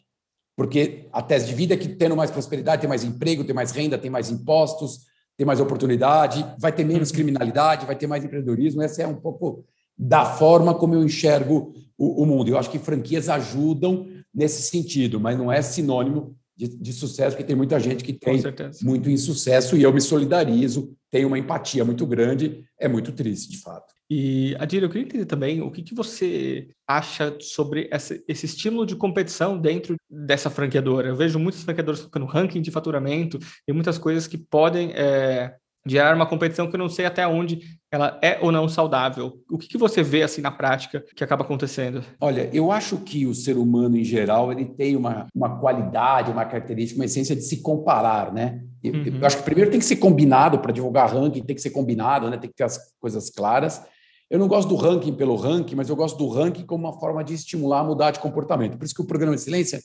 [0.60, 3.72] porque a tese de vida é que tendo mais prosperidade, tem mais emprego, tem mais
[3.72, 5.06] renda, tem mais impostos,
[5.38, 8.82] tem mais oportunidade, vai ter menos criminalidade, vai ter mais empreendedorismo.
[8.82, 9.64] Essa é um pouco
[9.98, 12.50] da forma como eu enxergo o, o mundo.
[12.50, 14.06] Eu acho que franquias ajudam
[14.36, 18.44] nesse sentido, mas não é sinônimo de, de sucesso, porque tem muita gente que tem
[18.82, 23.60] muito insucesso e eu me solidarizo, tenho uma empatia muito grande, é muito triste, de
[23.60, 23.94] fato.
[24.12, 28.86] E, Adira, eu queria entender também o que, que você acha sobre essa, esse estímulo
[28.86, 31.08] de competição dentro dessa franqueadora.
[31.08, 35.56] Eu vejo muitos franqueadores colocando ranking de faturamento e muitas coisas que podem é,
[35.86, 37.62] gerar uma competição que eu não sei até onde
[37.92, 39.42] ela é ou não saudável.
[39.50, 42.04] O que, que você vê assim na prática que acaba acontecendo?
[42.20, 46.46] Olha, eu acho que o ser humano em geral ele tem uma, uma qualidade, uma
[46.46, 48.62] característica, uma essência de se comparar, né?
[48.84, 49.18] Eu, uhum.
[49.20, 52.30] eu acho que primeiro tem que ser combinado para divulgar ranking, tem que ser combinado,
[52.30, 52.38] né?
[52.38, 53.82] Tem que ter as coisas claras.
[54.30, 57.24] Eu não gosto do ranking pelo ranking, mas eu gosto do ranking como uma forma
[57.24, 58.78] de estimular a mudar de comportamento.
[58.78, 59.82] Por isso que o programa de excelência,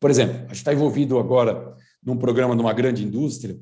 [0.00, 3.56] por exemplo, a gente está envolvido agora num programa numa grande indústria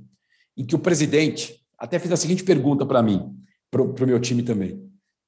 [0.56, 3.34] em que o presidente até fez a seguinte pergunta para mim,
[3.70, 4.86] para o meu time também.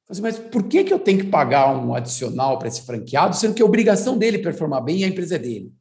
[0.09, 3.55] Assim, mas por que, que eu tenho que pagar um adicional para esse franqueado, sendo
[3.55, 5.73] que é obrigação dele performar bem e a empresa é dele?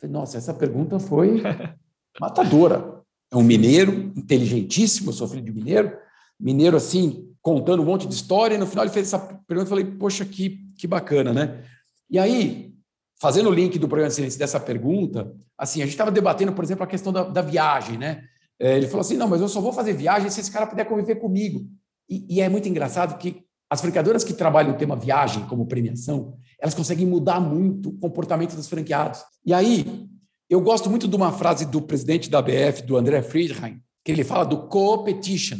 [0.00, 1.40] Falei, Nossa, essa pergunta foi
[2.20, 3.00] matadora.
[3.32, 5.96] É um mineiro inteligentíssimo, eu sou filho de mineiro,
[6.38, 9.70] mineiro assim, contando um monte de história, e no final ele fez essa pergunta e
[9.70, 11.62] falei, poxa, que, que bacana, né?
[12.10, 12.74] E aí,
[13.20, 16.64] fazendo o link do programa de silêncio dessa pergunta, assim, a gente estava debatendo, por
[16.64, 18.24] exemplo, a questão da, da viagem, né?
[18.60, 20.84] É, ele falou assim: não, mas eu só vou fazer viagem se esse cara puder
[20.84, 21.66] conviver comigo.
[22.08, 26.34] E, e é muito engraçado que as franqueadoras que trabalham o tema viagem como premiação,
[26.60, 29.22] elas conseguem mudar muito o comportamento dos franqueados.
[29.46, 30.08] E aí,
[30.48, 34.24] eu gosto muito de uma frase do presidente da BF, do André Friedheim, que ele
[34.24, 35.58] fala do competition,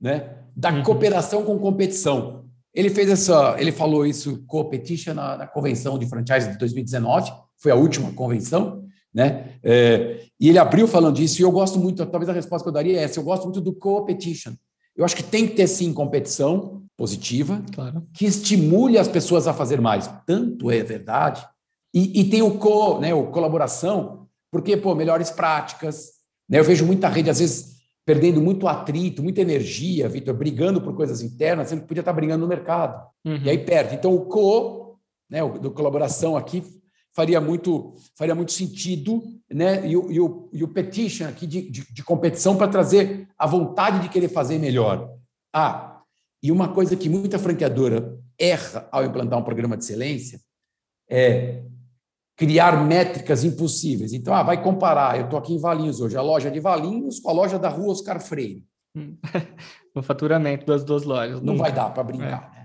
[0.00, 0.38] né?
[0.56, 0.82] da uhum.
[0.82, 2.44] cooperação com competição.
[2.72, 7.72] Ele fez essa, ele falou isso competition na, na convenção de franchise de 2019, foi
[7.72, 8.81] a última convenção,
[9.14, 9.56] né?
[9.62, 12.72] É, e ele abriu falando disso, e eu gosto muito, talvez a resposta que eu
[12.72, 14.52] daria é essa, eu gosto muito do competition.
[14.96, 18.06] Eu acho que tem que ter, sim, competição positiva, claro.
[18.12, 20.10] que estimule as pessoas a fazer mais.
[20.26, 21.46] Tanto é verdade.
[21.94, 26.12] E, e tem o co, né, o colaboração, porque, pô, melhores práticas.
[26.48, 26.58] Né?
[26.58, 31.22] Eu vejo muita rede, às vezes, perdendo muito atrito, muita energia, Vitor, brigando por coisas
[31.22, 33.06] internas, sendo que podia estar brigando no mercado.
[33.24, 33.40] Uhum.
[33.44, 33.94] E aí perde.
[33.94, 34.98] Então, o co,
[35.30, 36.62] né, o, do colaboração aqui,
[37.14, 39.86] faria muito, faria muito sentido, né?
[39.86, 43.46] E o, e o, e o petition aqui de, de, de competição para trazer a
[43.46, 45.10] vontade de querer fazer melhor.
[45.54, 46.00] Ah,
[46.42, 50.40] e uma coisa que muita franqueadora erra ao implantar um programa de excelência
[51.08, 51.62] é
[52.36, 54.12] criar métricas impossíveis.
[54.12, 57.30] Então, ah, vai comparar, eu estou aqui em Valinhos hoje, a loja de Valinhos com
[57.30, 58.64] a loja da rua Oscar Freire.
[59.94, 61.40] no faturamento das duas lojas.
[61.40, 62.60] Não vai dar para brincar, é.
[62.60, 62.61] né?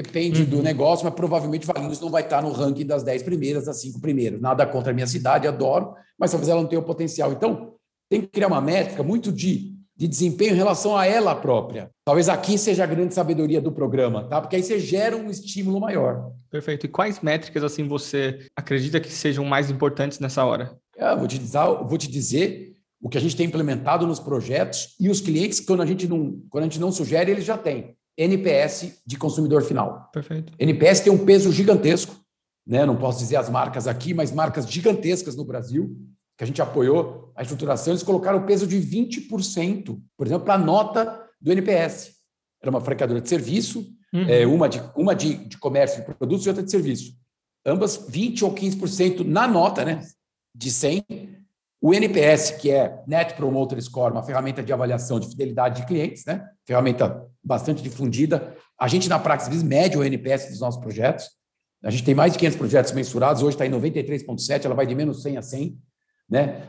[0.00, 0.48] Depende uhum.
[0.48, 4.00] do negócio, mas provavelmente Valinhos não vai estar no ranking das 10 primeiras, das 5
[4.00, 4.40] primeiras.
[4.40, 7.32] Nada contra a minha cidade, adoro, mas talvez ela não tenha o potencial.
[7.32, 7.74] Então,
[8.08, 11.90] tem que criar uma métrica muito de, de desempenho em relação a ela própria.
[12.04, 14.40] Talvez aqui seja a grande sabedoria do programa, tá?
[14.40, 16.30] Porque aí você gera um estímulo maior.
[16.48, 16.86] Perfeito.
[16.86, 20.78] E quais métricas assim você acredita que sejam mais importantes nessa hora?
[20.96, 22.72] É, vou te dizer, vou te dizer
[23.02, 26.40] o que a gente tem implementado nos projetos e os clientes, quando a gente não,
[26.48, 27.96] quando a gente não sugere, eles já têm.
[28.18, 30.10] NPS de consumidor final.
[30.12, 30.52] Perfeito.
[30.58, 32.16] NPS tem um peso gigantesco,
[32.66, 32.84] né?
[32.84, 35.96] Não posso dizer as marcas aqui, mas marcas gigantescas no Brasil,
[36.36, 40.54] que a gente apoiou a estruturação, eles colocaram o peso de 20%, por exemplo, para
[40.54, 42.12] a nota do NPS.
[42.60, 44.28] Era uma franqueadora de serviço, uhum.
[44.28, 47.12] é, uma, de, uma de, de comércio de produtos e outra de serviço.
[47.64, 50.00] Ambas 20% ou 15% na nota, né?
[50.54, 51.04] De 100
[51.80, 56.24] o NPS, que é Net Promoter Score, uma ferramenta de avaliação de fidelidade de clientes,
[56.24, 56.44] né?
[56.66, 58.54] ferramenta bastante difundida.
[58.78, 61.30] A gente, na Praxis, mede o NPS dos nossos projetos.
[61.84, 64.94] A gente tem mais de 500 projetos mensurados, hoje está em 93,7, ela vai de
[64.94, 65.78] menos 100 a 100.
[66.28, 66.62] Né?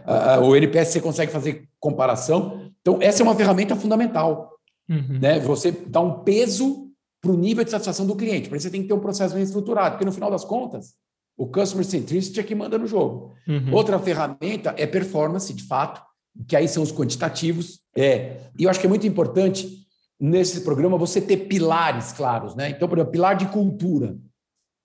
[0.43, 2.71] O NPS você consegue fazer comparação.
[2.81, 4.51] Então, essa é uma ferramenta fundamental.
[4.87, 5.19] Uhum.
[5.19, 5.39] Né?
[5.39, 6.87] Você dá um peso
[7.21, 8.47] para o nível de satisfação do cliente.
[8.47, 10.93] Por isso, você tem que ter um processo bem estruturado, porque no final das contas,
[11.39, 13.33] o customer centricity é que manda no jogo.
[13.47, 13.73] Uhum.
[13.73, 16.01] Outra ferramenta é performance, de fato,
[16.45, 17.79] que aí são os quantitativos.
[17.95, 19.87] É, e eu acho que é muito importante
[20.19, 22.69] nesse programa você ter pilares claros, né?
[22.71, 24.17] Então, por exemplo, pilar de cultura.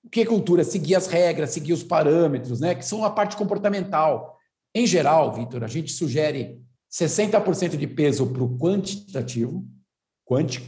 [0.04, 0.62] O que é cultura?
[0.62, 2.72] Seguir as regras, seguir os parâmetros, né?
[2.76, 4.38] Que são a parte comportamental.
[4.72, 9.66] Em geral, Vitor, a gente sugere 60% de peso para o quantitativo,
[10.24, 10.66] quântico,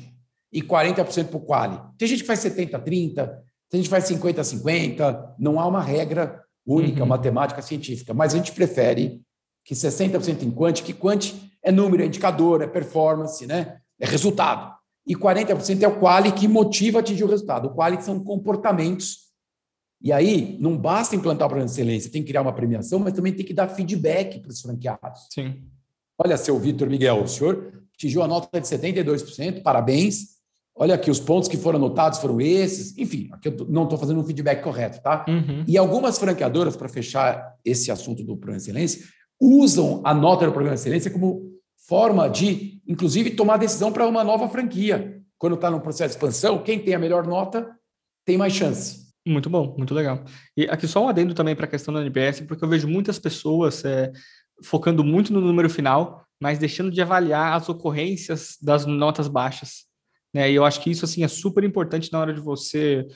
[0.53, 1.81] e 40% para o quali.
[1.97, 5.67] Tem gente que faz 70, 30, se a gente faz 50 a 50, não há
[5.67, 7.09] uma regra única, uhum.
[7.09, 9.23] matemática, científica, mas a gente prefere
[9.65, 13.79] que 60% em quant, que quant é número, é indicador, é performance, né?
[13.99, 14.75] é resultado.
[15.07, 17.69] E 40% é o quali que motiva a atingir o resultado.
[17.69, 19.27] O quali são comportamentos.
[20.03, 23.13] E aí, não basta implantar o programa de excelência, tem que criar uma premiação, mas
[23.13, 25.27] também tem que dar feedback para os franqueados.
[25.33, 25.63] Sim.
[26.19, 30.36] Olha, seu Vitor Miguel, o senhor atingiu a nota de 72%, parabéns
[30.77, 32.97] olha aqui, os pontos que foram anotados foram esses.
[32.99, 35.25] Enfim, aqui eu não estou fazendo um feedback correto, tá?
[35.27, 35.65] Uhum.
[35.67, 39.05] E algumas franqueadoras, para fechar esse assunto do Programa de Excelência,
[39.41, 41.51] usam a nota do Programa de Excelência como
[41.89, 45.23] forma de, inclusive, tomar decisão para uma nova franquia.
[45.39, 47.69] Quando está no processo de expansão, quem tem a melhor nota
[48.25, 49.07] tem mais chance.
[49.27, 50.25] Muito bom, muito legal.
[50.57, 53.19] E aqui só um adendo também para a questão do NPS, porque eu vejo muitas
[53.19, 54.13] pessoas é,
[54.63, 59.86] focando muito no número final, mas deixando de avaliar as ocorrências das notas baixas.
[60.37, 60.51] Né?
[60.51, 63.07] E eu acho que isso assim é super importante na hora de você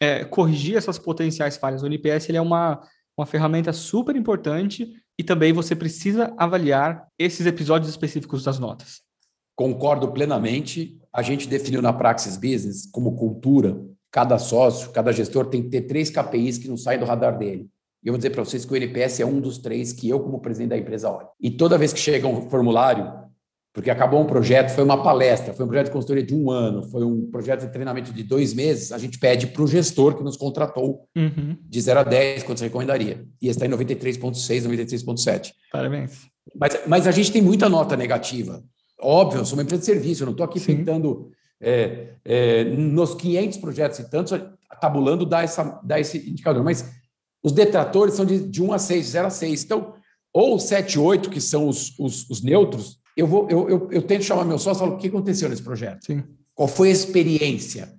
[0.00, 1.82] é, corrigir essas potenciais falhas.
[1.82, 2.80] O NPS ele é uma,
[3.18, 9.00] uma ferramenta super importante e também você precisa avaliar esses episódios específicos das notas.
[9.56, 10.96] Concordo plenamente.
[11.12, 13.76] A gente definiu na Praxis Business como cultura,
[14.12, 17.68] cada sócio, cada gestor tem que ter três KPIs que não saem do radar dele.
[18.00, 20.20] E eu vou dizer para vocês que o NPS é um dos três que eu,
[20.20, 21.26] como presidente da empresa, olho.
[21.40, 23.12] E toda vez que chega um formulário,
[23.72, 26.82] porque acabou um projeto, foi uma palestra, foi um projeto de consultoria de um ano,
[26.90, 30.24] foi um projeto de treinamento de dois meses, a gente pede para o gestor que
[30.24, 31.56] nos contratou uhum.
[31.62, 33.24] de 0 a 10, quanto você recomendaria.
[33.40, 35.52] E está em 93,6, 93,7.
[35.72, 36.26] Parabéns.
[36.58, 38.62] Mas, mas a gente tem muita nota negativa.
[39.00, 40.78] Óbvio, eu sou uma empresa de serviço, eu não estou aqui Sim.
[40.78, 44.38] tentando, é, é, nos 500 projetos e tantos,
[44.80, 46.64] tabulando, dar, essa, dar esse indicador.
[46.64, 46.90] Mas
[47.40, 49.64] os detratores são de, de 1 a 6, de 0 a 6.
[49.64, 49.94] Então,
[50.32, 54.24] ou 7, 8, que são os, os, os neutros, eu, vou, eu, eu, eu tento
[54.24, 56.06] chamar meu sócio e falo, o que aconteceu nesse projeto?
[56.06, 56.24] Sim.
[56.54, 57.92] Qual foi a experiência?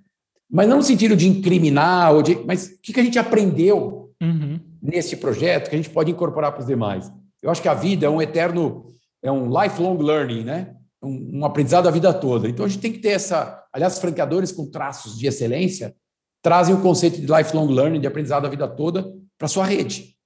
[0.50, 4.12] Mas não no sentido de incriminar, ou de, mas o que, que a gente aprendeu
[4.20, 4.58] uhum.
[4.82, 7.10] nesse projeto que a gente pode incorporar para os demais?
[7.40, 8.86] Eu acho que a vida é um eterno,
[9.22, 10.74] é um lifelong learning, né?
[11.00, 12.48] Um, um aprendizado a vida toda.
[12.48, 13.64] Então a gente tem que ter essa.
[13.72, 15.94] Aliás, franqueadores com traços de excelência
[16.42, 19.08] trazem o conceito de lifelong learning, de aprendizado a vida toda,
[19.38, 20.16] para sua rede.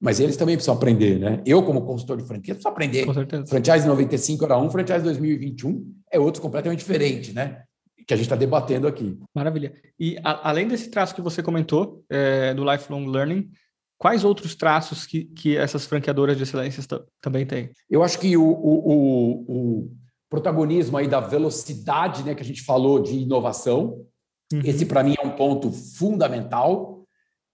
[0.00, 1.42] Mas eles também precisam aprender, né?
[1.44, 3.04] Eu, como consultor de franquia, preciso aprender.
[3.04, 3.46] Com certeza.
[3.46, 7.62] Franchise 95 era um, franchise 2021 é outro completamente diferente, né?
[8.06, 9.18] Que a gente está debatendo aqui.
[9.34, 9.74] Maravilha.
[9.98, 13.50] E a, além desse traço que você comentou, é, do lifelong learning,
[13.98, 16.82] quais outros traços que, que essas franqueadoras de excelência
[17.20, 17.70] também têm?
[17.90, 19.90] Eu acho que o, o, o, o,
[20.30, 24.04] protagonismo aí da velocidade, né, que a gente falou de inovação,
[24.52, 24.60] uhum.
[24.64, 27.02] esse para mim é um ponto fundamental.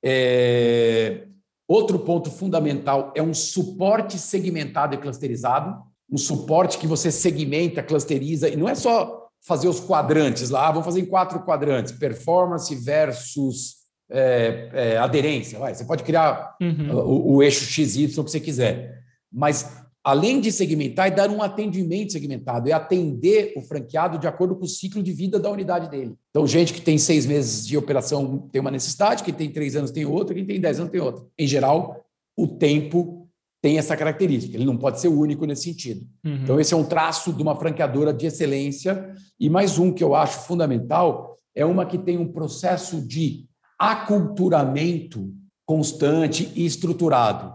[0.05, 1.26] É
[1.67, 8.49] Outro ponto fundamental é um suporte segmentado e clusterizado, um suporte que você segmenta, clusteriza,
[8.49, 12.75] e não é só fazer os quadrantes lá, ah, vamos fazer em quatro quadrantes, performance
[12.75, 13.77] versus
[14.11, 15.59] é, é, aderência.
[15.59, 15.75] Vai.
[15.75, 16.95] Você pode criar uhum.
[16.95, 19.03] o, o eixo XY que você quiser,
[19.33, 24.55] mas além de segmentar, é dar um atendimento segmentado, é atender o franqueado de acordo
[24.55, 26.15] com o ciclo de vida da unidade dele.
[26.29, 29.91] Então, gente que tem seis meses de operação tem uma necessidade, quem tem três anos
[29.91, 31.25] tem outra, quem tem dez anos tem outra.
[31.39, 32.05] Em geral,
[32.37, 33.27] o tempo
[33.63, 36.07] tem essa característica, ele não pode ser único nesse sentido.
[36.23, 36.41] Uhum.
[36.43, 39.15] Então, esse é um traço de uma franqueadora de excelência.
[39.41, 43.47] E mais um que eu acho fundamental é uma que tem um processo de
[43.79, 45.33] aculturamento
[45.65, 47.55] constante e estruturado.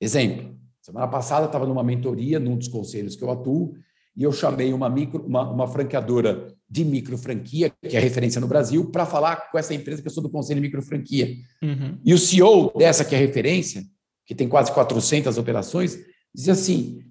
[0.00, 0.51] Exemplo,
[0.82, 3.74] Semana passada estava numa mentoria num dos conselhos que eu atuo
[4.16, 8.48] e eu chamei uma, micro, uma, uma franqueadora de micro franquia, que é referência no
[8.48, 11.36] Brasil, para falar com essa empresa que eu sou do conselho de micro franquia.
[11.62, 11.98] Uhum.
[12.04, 13.84] E o CEO dessa que é referência,
[14.26, 15.98] que tem quase 400 operações,
[16.34, 17.04] dizia assim,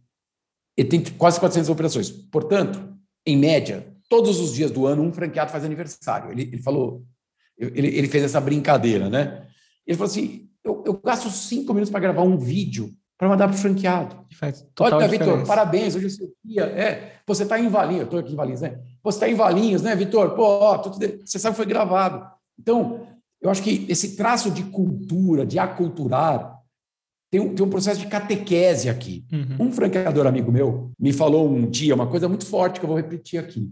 [0.76, 2.12] ele tem quase 400 operações.
[2.12, 2.94] Portanto,
[3.26, 6.32] em média, todos os dias do ano, um franqueado faz aniversário.
[6.32, 7.06] Ele, ele falou,
[7.58, 9.48] ele, ele fez essa brincadeira, né?
[9.88, 13.56] Ele falou assim, eu, eu gasto cinco minutos para gravar um vídeo para mandar para
[13.56, 14.16] o franqueado.
[14.80, 16.64] Olha, Vitor, parabéns, hoje é seu dia.
[16.64, 18.80] É, você está em Valinhos, eu estou aqui em Valinhos, né?
[19.04, 20.32] Você está em Valinhos, né, Vitor?
[20.32, 22.28] Pô, ó, tudo, você sabe que foi gravado.
[22.60, 23.06] Então,
[23.40, 26.58] eu acho que esse traço de cultura, de aculturar,
[27.30, 29.24] tem um, tem um processo de catequese aqui.
[29.32, 29.68] Uhum.
[29.68, 32.98] Um franqueador amigo meu me falou um dia uma coisa muito forte que eu vou
[32.98, 33.72] repetir aqui.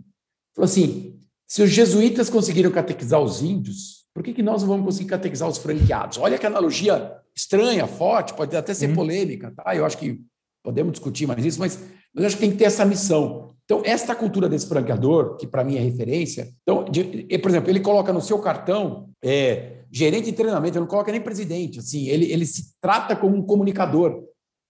[0.56, 4.86] Falou assim: se os jesuítas conseguiram catequizar os índios, por que, que nós não vamos
[4.86, 6.20] conseguir catequizar os franqueados?
[6.20, 8.96] Olha que analogia estranha, forte, pode até ser uhum.
[8.96, 9.76] polêmica, tá?
[9.76, 10.22] Eu acho que
[10.64, 11.80] podemos discutir mais isso, mas,
[12.14, 13.56] mas eu acho que tem que ter essa missão.
[13.64, 17.04] Então, esta cultura desse franqueador, que para mim é referência, então, de,
[17.38, 21.22] por exemplo, ele coloca no seu cartão é, gerente de treinamento, ele não coloca nem
[21.22, 24.24] presidente, assim, ele, ele se trata como um comunicador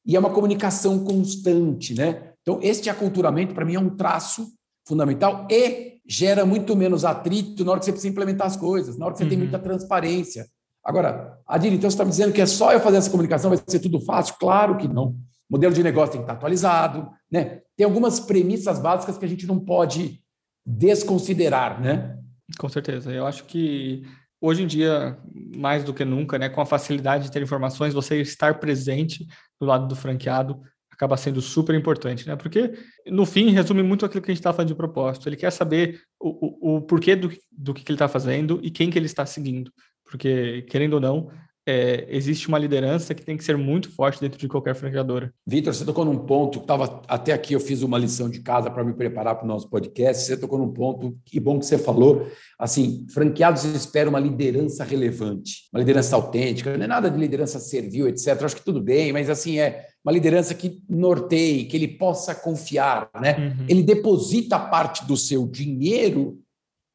[0.05, 2.33] e é uma comunicação constante, né?
[2.41, 4.47] Então, este aculturamento, para mim, é um traço
[4.87, 9.05] fundamental e gera muito menos atrito na hora que você precisa implementar as coisas, na
[9.05, 9.29] hora que você uhum.
[9.29, 10.47] tem muita transparência.
[10.83, 13.59] Agora, Adil, então você está me dizendo que é só eu fazer essa comunicação, vai
[13.67, 14.35] ser tudo fácil?
[14.39, 15.07] Claro que não.
[15.49, 17.61] O modelo de negócio tem que estar atualizado, né?
[17.75, 20.21] Tem algumas premissas básicas que a gente não pode
[20.65, 22.17] desconsiderar, né?
[22.57, 23.11] Com certeza.
[23.11, 24.03] Eu acho que
[24.39, 25.17] hoje em dia,
[25.55, 29.25] mais do que nunca, né, com a facilidade de ter informações, você estar presente
[29.59, 30.61] do lado do franqueado
[30.91, 32.35] acaba sendo super importante, né?
[32.35, 32.73] Porque,
[33.07, 35.29] no fim, resume muito aquilo que a gente está falando de propósito.
[35.29, 38.89] Ele quer saber o, o, o porquê do, do que ele está fazendo e quem
[38.89, 39.71] que ele está seguindo
[40.09, 41.29] porque, querendo ou não,
[41.69, 45.31] é, existe uma liderança que tem que ser muito forte dentro de qualquer franqueadora.
[45.45, 48.71] Vitor, você tocou num ponto que estava até aqui, eu fiz uma lição de casa
[48.71, 50.25] para me preparar para o nosso podcast.
[50.25, 52.27] Você tocou num ponto, que bom que você falou.
[52.57, 58.07] Assim, franqueados esperam uma liderança relevante, uma liderança autêntica, não é nada de liderança servil,
[58.07, 58.35] etc.
[58.39, 62.33] Eu acho que tudo bem, mas assim, é uma liderança que norteie, que ele possa
[62.33, 63.35] confiar, né?
[63.37, 63.65] Uhum.
[63.69, 66.39] Ele deposita parte do seu dinheiro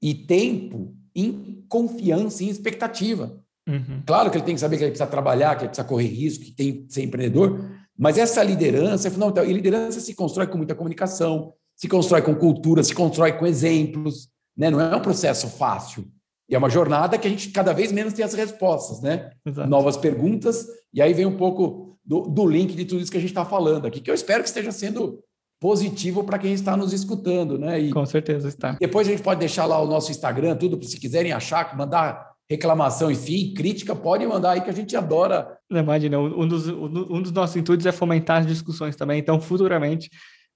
[0.03, 3.39] e tempo em confiança, em expectativa.
[3.69, 4.03] Uhum.
[4.05, 6.45] Claro que ele tem que saber que ele precisa trabalhar, que ele precisa correr risco,
[6.45, 7.65] que tem que ser empreendedor,
[7.97, 9.45] mas essa liderança é fundamental.
[9.45, 14.29] E liderança se constrói com muita comunicação, se constrói com cultura, se constrói com exemplos.
[14.57, 14.71] Né?
[14.71, 16.07] Não é um processo fácil.
[16.49, 19.31] E é uma jornada que a gente cada vez menos tem as respostas, né?
[19.47, 19.69] Exato.
[19.69, 23.21] Novas perguntas, e aí vem um pouco do, do link de tudo isso que a
[23.21, 25.21] gente está falando aqui, que eu espero que esteja sendo
[25.65, 27.81] positivo para quem está nos escutando, né?
[27.81, 28.73] E Com certeza está.
[28.79, 33.11] Depois a gente pode deixar lá o nosso Instagram, tudo, se quiserem achar, mandar reclamação,
[33.11, 35.57] enfim, crítica, pode mandar aí que a gente adora.
[35.71, 40.11] Não, imagina, um dos, um dos nossos intuitos é fomentar as discussões também, então futuramente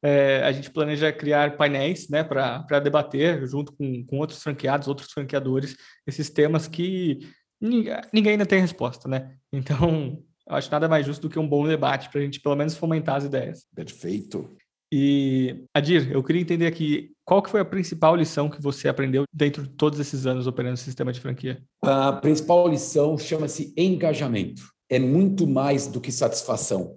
[0.05, 5.11] é, a gente planeja criar painéis né, para debater junto com, com outros franqueados, outros
[5.11, 5.75] franqueadores,
[6.07, 7.21] esses temas que
[7.59, 9.37] ninguém, ninguém ainda tem resposta, né?
[9.51, 12.57] Então, eu acho nada mais justo do que um bom debate para a gente pelo
[12.57, 13.67] menos fomentar as ideias.
[13.75, 14.55] Perfeito.
[14.93, 19.25] E, Adir, eu queria entender aqui, qual que foi a principal lição que você aprendeu
[19.33, 21.63] dentro de todos esses anos operando o sistema de franquia?
[21.83, 24.63] A principal lição chama-se engajamento.
[24.89, 26.97] É muito mais do que satisfação.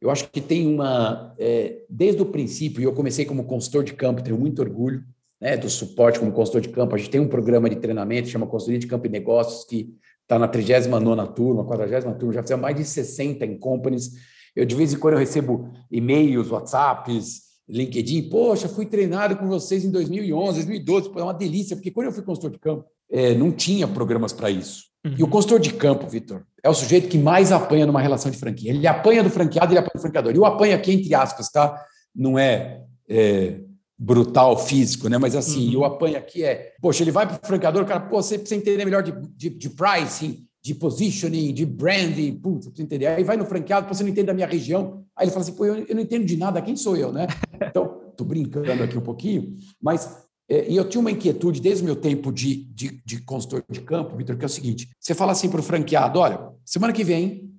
[0.00, 1.34] Eu acho que tem uma...
[1.38, 5.02] É, desde o princípio, e eu comecei como consultor de campo, tenho muito orgulho
[5.40, 6.94] né, do suporte como consultor de campo.
[6.94, 10.38] A gente tem um programa de treinamento, chama Consultoria de Campo e Negócios, que está
[10.38, 14.12] na 39 turma, 40 turma, já fizemos mais de 60 em companies.
[14.54, 18.28] Eu, de vez em quando, eu recebo e-mails, WhatsApps, LinkedIn.
[18.28, 21.10] Poxa, fui treinado com vocês em 2011, 2012.
[21.10, 24.32] Pô, é uma delícia, porque quando eu fui consultor de campo, é, não tinha programas
[24.32, 24.84] para isso.
[25.04, 25.14] Uhum.
[25.18, 28.38] E o consultor de campo, Vitor, é o sujeito que mais apanha numa relação de
[28.38, 28.70] franquia.
[28.70, 30.34] Ele apanha do franqueado, ele apanha do franqueador.
[30.34, 31.82] E o apanha aqui, entre aspas, tá?
[32.14, 33.60] Não é, é
[33.98, 35.18] brutal físico, né?
[35.18, 35.82] Mas assim, uhum.
[35.82, 38.60] o apanha aqui é, poxa, ele vai para o franqueador, o cara, pô, você precisa
[38.60, 43.06] entender melhor de, de, de pricing, de positioning, de branding, putz, precisa entender.
[43.06, 45.04] Aí vai no franqueado, você não entende da minha região.
[45.16, 47.26] Aí ele fala assim, pô, eu, eu não entendo de nada, quem sou eu, né?
[47.64, 51.86] Então, estou brincando aqui um pouquinho, mas é, e eu tinha uma inquietude desde o
[51.86, 55.32] meu tempo de, de, de consultor de campo, Vitor, que é o seguinte: você fala
[55.32, 57.50] assim para o franqueado: olha, semana que vem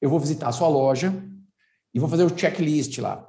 [0.00, 1.12] eu vou visitar a sua loja
[1.92, 3.28] e vou fazer o checklist lá.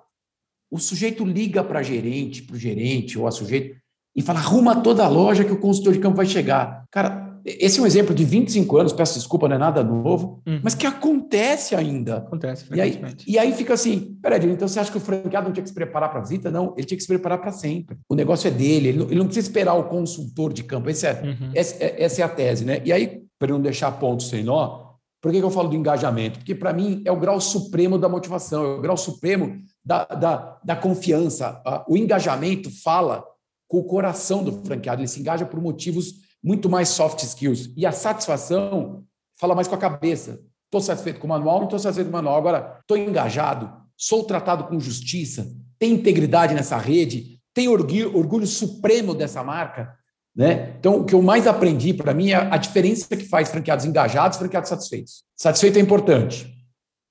[0.71, 3.75] O sujeito liga para gerente, para o gerente ou a sujeito
[4.15, 6.86] e fala: arruma toda a loja que o consultor de campo vai chegar.
[6.91, 10.59] Cara, esse é um exemplo de 25 anos, peço desculpa, não é nada novo, uhum.
[10.63, 12.17] mas que acontece ainda.
[12.17, 15.53] Acontece, e aí, e aí fica assim: peraí, então você acha que o franqueado não
[15.53, 16.51] tinha que se preparar para a visita?
[16.51, 17.97] Não, ele tinha que se preparar para sempre.
[18.09, 20.89] O negócio é dele, ele não, ele não, precisa esperar o consultor de campo.
[20.89, 21.51] Esse é, uhum.
[21.53, 22.81] essa, é, essa é a tese, né?
[22.85, 24.89] E aí, para não deixar pontos sem nó,
[25.21, 26.39] por que, que eu falo do engajamento?
[26.39, 30.59] Porque, para mim, é o grau supremo da motivação, é o grau supremo da, da,
[30.63, 31.61] da confiança.
[31.87, 33.23] O engajamento fala
[33.67, 37.71] com o coração do franqueado, ele se engaja por motivos muito mais soft skills.
[37.75, 39.03] E a satisfação
[39.39, 40.39] fala mais com a cabeça.
[40.65, 42.37] Estou satisfeito com o manual, não estou satisfeito com o manual.
[42.37, 45.47] Agora, estou engajado, sou tratado com justiça,
[45.79, 49.97] tem integridade nessa rede, tem orgulho, orgulho supremo dessa marca.
[50.35, 50.75] Né?
[50.79, 54.37] Então, o que eu mais aprendi para mim é a diferença que faz franqueados engajados
[54.37, 55.23] e franqueados satisfeitos.
[55.35, 56.47] Satisfeito é importante.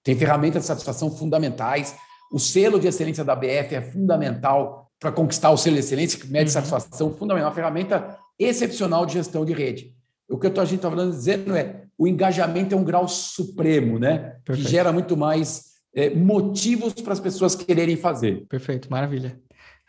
[0.04, 1.94] Tem ferramentas de satisfação fundamentais.
[2.32, 6.26] O selo de excelência da BF é fundamental para conquistar o selo de excelência, que
[6.28, 6.54] mede uhum.
[6.54, 7.50] satisfação fundamental.
[7.50, 9.94] Uma ferramenta excepcional de gestão de rede.
[10.28, 14.36] O que a gente está falando dizendo é o engajamento é um grau supremo, né?
[14.44, 14.66] Perfeito.
[14.66, 18.46] Que gera muito mais é, motivos para as pessoas quererem fazer.
[18.48, 19.40] Perfeito, maravilha.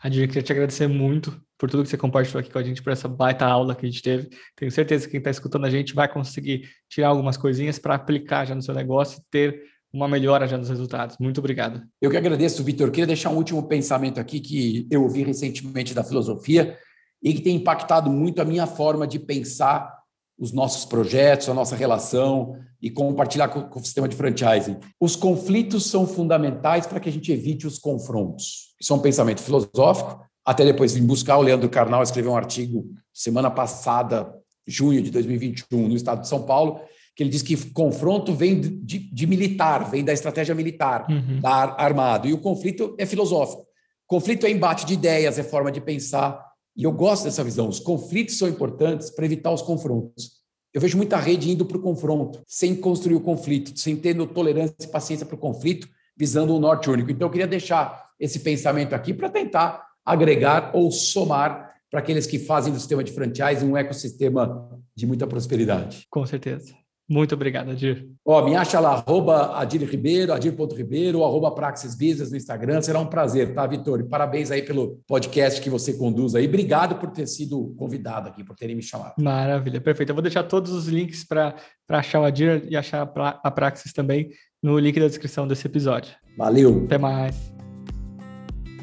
[0.02, 2.90] Adir, queria te agradecer muito por tudo que você compartilhou aqui com a gente, por
[2.90, 4.30] essa baita aula que a gente teve.
[4.56, 8.46] Tenho certeza que quem está escutando a gente vai conseguir tirar algumas coisinhas para aplicar
[8.46, 11.16] já no seu negócio e ter uma melhora já nos resultados.
[11.20, 11.82] Muito obrigado.
[12.00, 12.90] Eu que agradeço, Vitor.
[12.90, 16.78] Queria deixar um último pensamento aqui que eu ouvi recentemente da filosofia
[17.22, 20.00] e que tem impactado muito a minha forma de pensar
[20.38, 24.78] os nossos projetos, a nossa relação e compartilhar com, com o sistema de franchising.
[24.98, 28.74] Os conflitos são fundamentais para que a gente evite os confrontos.
[28.80, 30.24] Isso é um pensamento filosófico.
[30.44, 34.32] Até depois vim buscar o Leandro Carnal escreveu um artigo semana passada,
[34.66, 36.80] junho de 2021, no estado de São Paulo,
[37.14, 41.40] que ele diz que confronto vem de, de militar, vem da estratégia militar, uhum.
[41.40, 43.66] da armado, e o conflito é filosófico.
[44.06, 46.49] Conflito é embate de ideias, é forma de pensar,
[46.80, 47.68] e eu gosto dessa visão.
[47.68, 50.40] Os conflitos são importantes para evitar os confrontos.
[50.72, 54.74] Eu vejo muita rede indo para o confronto, sem construir o conflito, sem ter tolerância
[54.80, 57.10] e paciência para o conflito, visando um norte único.
[57.10, 62.38] Então, eu queria deixar esse pensamento aqui para tentar agregar ou somar para aqueles que
[62.38, 64.66] fazem do sistema de franchise um ecossistema
[64.96, 66.06] de muita prosperidade.
[66.08, 66.79] Com certeza.
[67.10, 68.06] Muito obrigado, Adir.
[68.24, 72.80] Ó, me acha lá, arroba Adir Ribeiro, adir.ribeiro, arroba Praxis Business no Instagram.
[72.82, 74.04] Será um prazer, tá, Vitor?
[74.04, 76.46] Parabéns aí pelo podcast que você conduz aí.
[76.46, 79.14] Obrigado por ter sido convidado aqui, por terem me chamado.
[79.18, 80.10] Maravilha, perfeito.
[80.10, 81.56] Eu vou deixar todos os links para
[81.88, 84.30] achar o Adir e achar a Praxis também
[84.62, 86.14] no link da descrição desse episódio.
[86.38, 86.84] Valeu.
[86.84, 87.59] Até mais.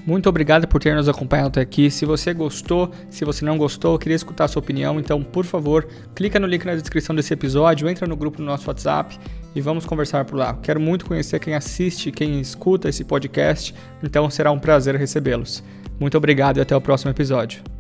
[0.08, 1.92] Muito obrigado por ter nos acompanhado até aqui.
[1.92, 5.86] Se você gostou, se você não gostou, queria escutar a sua opinião, então, por favor,
[6.16, 9.20] clica no link na descrição desse episódio, entra no grupo do nosso WhatsApp
[9.54, 10.58] e vamos conversar por lá.
[10.64, 15.62] Quero muito conhecer quem assiste, quem escuta esse podcast, então será um prazer recebê-los.
[16.00, 17.77] Muito obrigado e até o próximo episódio.